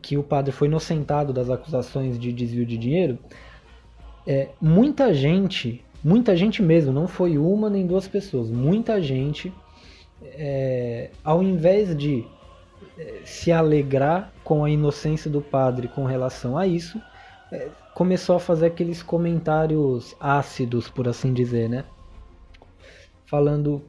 [0.01, 3.19] que o padre foi inocentado das acusações de desvio de dinheiro,
[4.27, 9.53] é, muita gente, muita gente mesmo, não foi uma nem duas pessoas, muita gente,
[10.23, 12.25] é, ao invés de
[12.99, 17.01] é, se alegrar com a inocência do padre com relação a isso,
[17.51, 21.85] é, começou a fazer aqueles comentários ácidos, por assim dizer, né?
[23.27, 23.83] Falando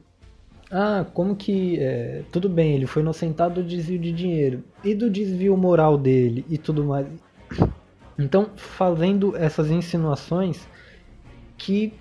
[0.70, 1.78] ah, como que.
[1.78, 4.64] É, tudo bem, ele foi inocentado do desvio de dinheiro.
[4.82, 7.06] E do desvio moral dele e tudo mais.
[8.18, 10.66] Então, fazendo essas insinuações
[11.56, 11.92] que,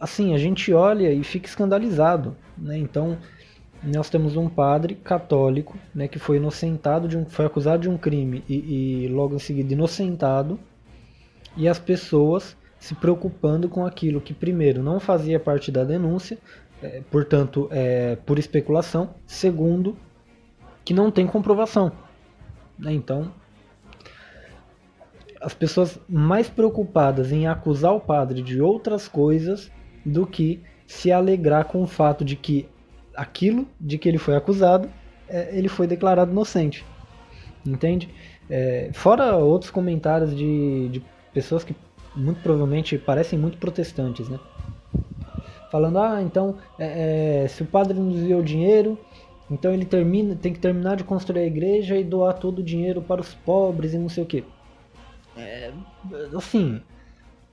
[0.00, 2.36] assim, a gente olha e fica escandalizado.
[2.56, 2.78] Né?
[2.78, 3.18] Então,
[3.82, 7.98] nós temos um padre católico né, que foi inocentado, de um, foi acusado de um
[7.98, 10.58] crime e, e logo em seguida inocentado.
[11.56, 16.36] E as pessoas se preocupando com aquilo que, primeiro, não fazia parte da denúncia,
[16.82, 19.14] é, portanto, é, por especulação.
[19.26, 19.96] Segundo,
[20.84, 21.92] que não tem comprovação.
[22.78, 22.92] Né?
[22.92, 23.32] Então,
[25.40, 29.70] as pessoas mais preocupadas em acusar o padre de outras coisas
[30.04, 32.68] do que se alegrar com o fato de que
[33.14, 34.90] aquilo de que ele foi acusado,
[35.28, 36.84] é, ele foi declarado inocente.
[37.64, 38.08] Entende?
[38.48, 41.02] É, fora outros comentários de, de
[41.32, 41.74] pessoas que
[42.14, 44.38] muito provavelmente parecem muito protestantes, né?
[45.74, 48.96] Falando, ah, então é, é, se o padre não desviou dinheiro,
[49.50, 53.02] então ele termina, tem que terminar de construir a igreja e doar todo o dinheiro
[53.02, 54.44] para os pobres e não sei o que.
[55.36, 55.72] É,
[56.36, 56.80] assim,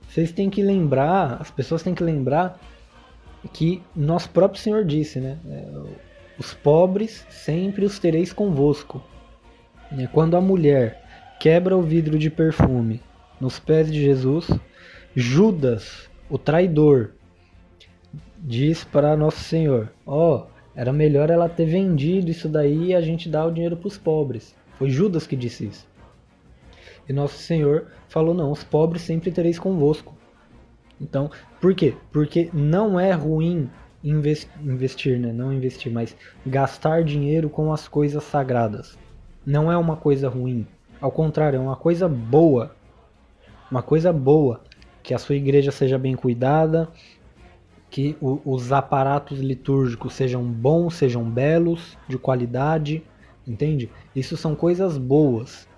[0.08, 2.60] vocês têm que lembrar, as pessoas têm que lembrar
[3.52, 5.36] que nosso próprio Senhor disse, né?
[5.44, 5.66] É,
[6.38, 9.02] os pobres sempre os tereis convosco.
[10.12, 11.02] Quando a mulher
[11.40, 13.00] quebra o vidro de perfume
[13.40, 14.48] nos pés de Jesus,
[15.12, 17.14] Judas, o traidor,
[18.42, 23.00] diz para Nosso Senhor: Ó, oh, era melhor ela ter vendido isso daí e a
[23.00, 24.54] gente dar o dinheiro para os pobres.
[24.78, 25.86] Foi Judas que disse isso.
[27.08, 30.16] E Nosso Senhor falou: Não, os pobres sempre tereis convosco.
[31.00, 31.30] Então,
[31.60, 31.94] por quê?
[32.12, 33.70] Porque não é ruim
[34.04, 35.32] investir, né?
[35.32, 36.16] Não investir, mas
[36.46, 38.98] gastar dinheiro com as coisas sagradas.
[39.44, 40.66] Não é uma coisa ruim.
[41.00, 42.74] Ao contrário, é uma coisa boa.
[43.70, 44.60] Uma coisa boa.
[45.02, 46.88] Que a sua igreja seja bem cuidada,
[47.92, 53.02] que o, os aparatos litúrgicos sejam bons, sejam belos, de qualidade,
[53.46, 53.90] entende?
[54.16, 55.68] Isso são coisas boas.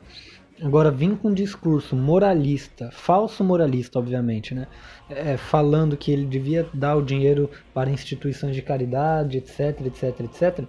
[0.63, 4.69] Agora, vir com um discurso moralista, falso moralista, obviamente, né?
[5.11, 10.65] É, falando que ele devia dar o dinheiro para instituições de caridade, etc, etc, etc.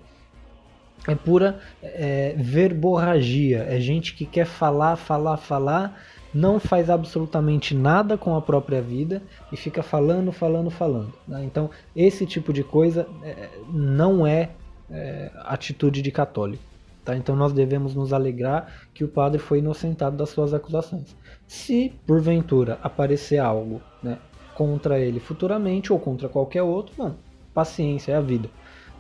[1.08, 3.68] É pura é, verborragia.
[3.70, 6.02] É gente que quer falar, falar, falar
[6.36, 9.24] não faz absolutamente nada com a própria vida
[9.54, 11.14] e fica falando, falando, falando.
[11.26, 11.46] Né?
[11.46, 14.50] Então, esse tipo de coisa é, não é,
[14.92, 16.62] é, atitude de católico.
[17.06, 17.16] Tá?
[17.16, 21.16] Então, nós devemos nos alegrar que o padre foi inocentado das suas acusações.
[21.48, 24.18] Se, porventura, aparecer algo né,
[24.56, 27.16] contra ele futuramente ou contra qualquer outro, não,
[27.54, 28.50] paciência, é a vida.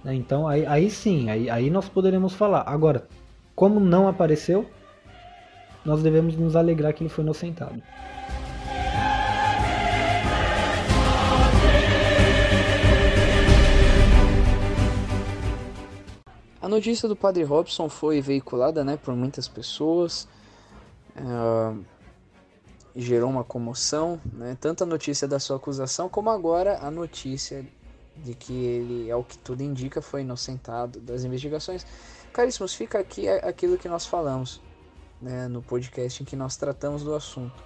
[0.05, 0.15] Né?
[0.15, 2.63] Então, aí, aí sim, aí, aí nós poderemos falar.
[2.65, 3.05] Agora,
[3.53, 4.65] como não apareceu,
[5.85, 7.81] nós devemos nos alegrar que ele foi inocentado.
[16.59, 20.27] A notícia do Padre Robson foi veiculada né, por muitas pessoas,
[21.15, 21.79] uh,
[22.95, 27.63] gerou uma comoção, né, tanto a notícia da sua acusação como agora a notícia
[28.17, 31.85] de que ele, ao que tudo indica, foi inocentado das investigações.
[32.33, 34.59] Caríssimos, fica aqui aquilo que nós falamos
[35.21, 37.63] né, no podcast em que nós tratamos do assunto.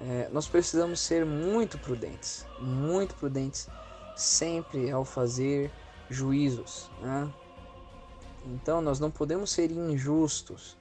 [0.00, 3.68] É, nós precisamos ser muito prudentes, muito prudentes,
[4.16, 5.70] sempre ao fazer
[6.10, 6.90] juízos.
[7.00, 7.32] Né?
[8.46, 10.76] Então nós não podemos ser injustos.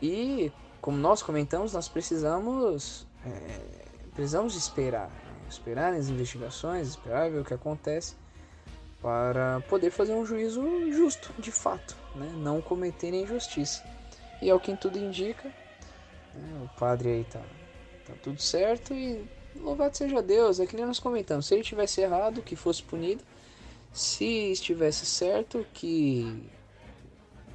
[0.00, 5.08] E, como nós comentamos, nós precisamos, é, precisamos esperar.
[5.08, 5.48] Né?
[5.48, 8.16] Esperar as investigações, esperar ver o que acontece,
[9.00, 10.62] para poder fazer um juízo
[10.92, 12.32] justo, de fato, né?
[12.36, 13.84] não cometer injustiça.
[14.42, 15.48] E é o que tudo indica,
[16.34, 16.62] né?
[16.64, 17.40] o padre aí tá,
[18.04, 19.24] tá tudo certo e
[19.54, 23.22] louvado seja Deus, é que nem nós comentamos, se ele tivesse errado, que fosse punido,
[23.92, 26.50] se estivesse certo, que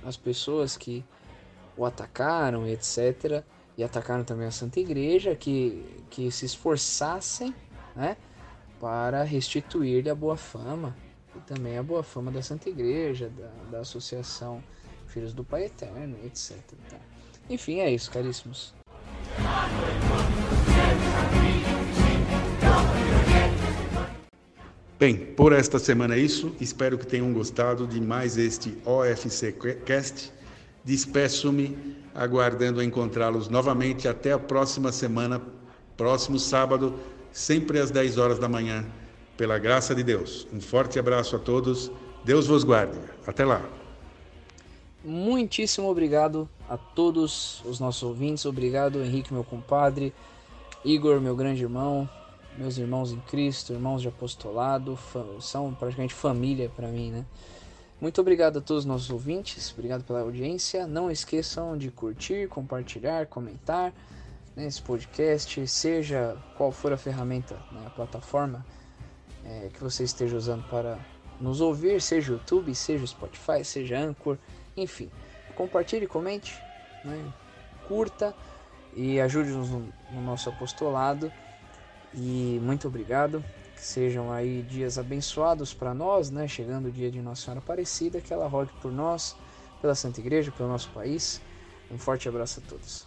[0.06, 1.04] as pessoas que
[1.76, 3.44] o atacaram, etc.,
[3.78, 7.54] e atacaram também a Santa Igreja, que, que se esforçassem
[7.96, 8.16] né,
[8.80, 10.96] para restituir-lhe a boa fama,
[11.36, 14.64] e também a boa fama da Santa Igreja, da, da Associação
[15.08, 16.58] Filhos do Pai Eterno, etc.
[16.90, 16.98] Tá?
[17.50, 18.74] Enfim, é isso, caríssimos.
[25.00, 26.56] Bem, por esta semana é isso.
[26.60, 29.54] Espero que tenham gostado de mais este OFC
[29.86, 30.34] Cast.
[30.84, 35.42] Despeço-me, aguardando encontrá-los novamente até a próxima semana,
[35.96, 37.00] próximo sábado,
[37.32, 38.86] sempre às 10 horas da manhã
[39.38, 40.48] pela graça de Deus.
[40.52, 41.92] Um forte abraço a todos.
[42.26, 42.98] Deus vos guarde.
[43.26, 43.62] Até lá.
[45.08, 48.46] Muitíssimo obrigado a todos os nossos ouvintes.
[48.46, 50.14] Obrigado, Henrique, meu compadre.
[50.84, 52.10] Igor, meu grande irmão.
[52.58, 55.00] Meus irmãos em Cristo, irmãos de apostolado.
[55.40, 57.26] São praticamente família para mim, né?
[58.02, 59.72] Muito obrigado a todos os nossos ouvintes.
[59.72, 60.86] Obrigado pela audiência.
[60.86, 63.94] Não esqueçam de curtir, compartilhar, comentar
[64.58, 68.66] né, esse podcast, seja qual for a ferramenta, né, a plataforma
[69.46, 71.00] é, que você esteja usando para
[71.40, 74.38] nos ouvir, seja YouTube, seja Spotify, seja Anchor,
[74.78, 75.10] enfim.
[75.56, 76.56] Compartilhe, comente,
[77.04, 77.34] né,
[77.88, 78.34] curta
[78.96, 81.32] e ajude-nos no, no nosso apostolado.
[82.14, 83.44] E muito obrigado.
[83.76, 86.48] Que sejam aí dias abençoados para nós, né?
[86.48, 89.36] Chegando o dia de Nossa Senhora Aparecida, que ela rogue por nós,
[89.82, 91.42] pela Santa Igreja, pelo nosso país.
[91.92, 93.06] Um forte abraço a todos.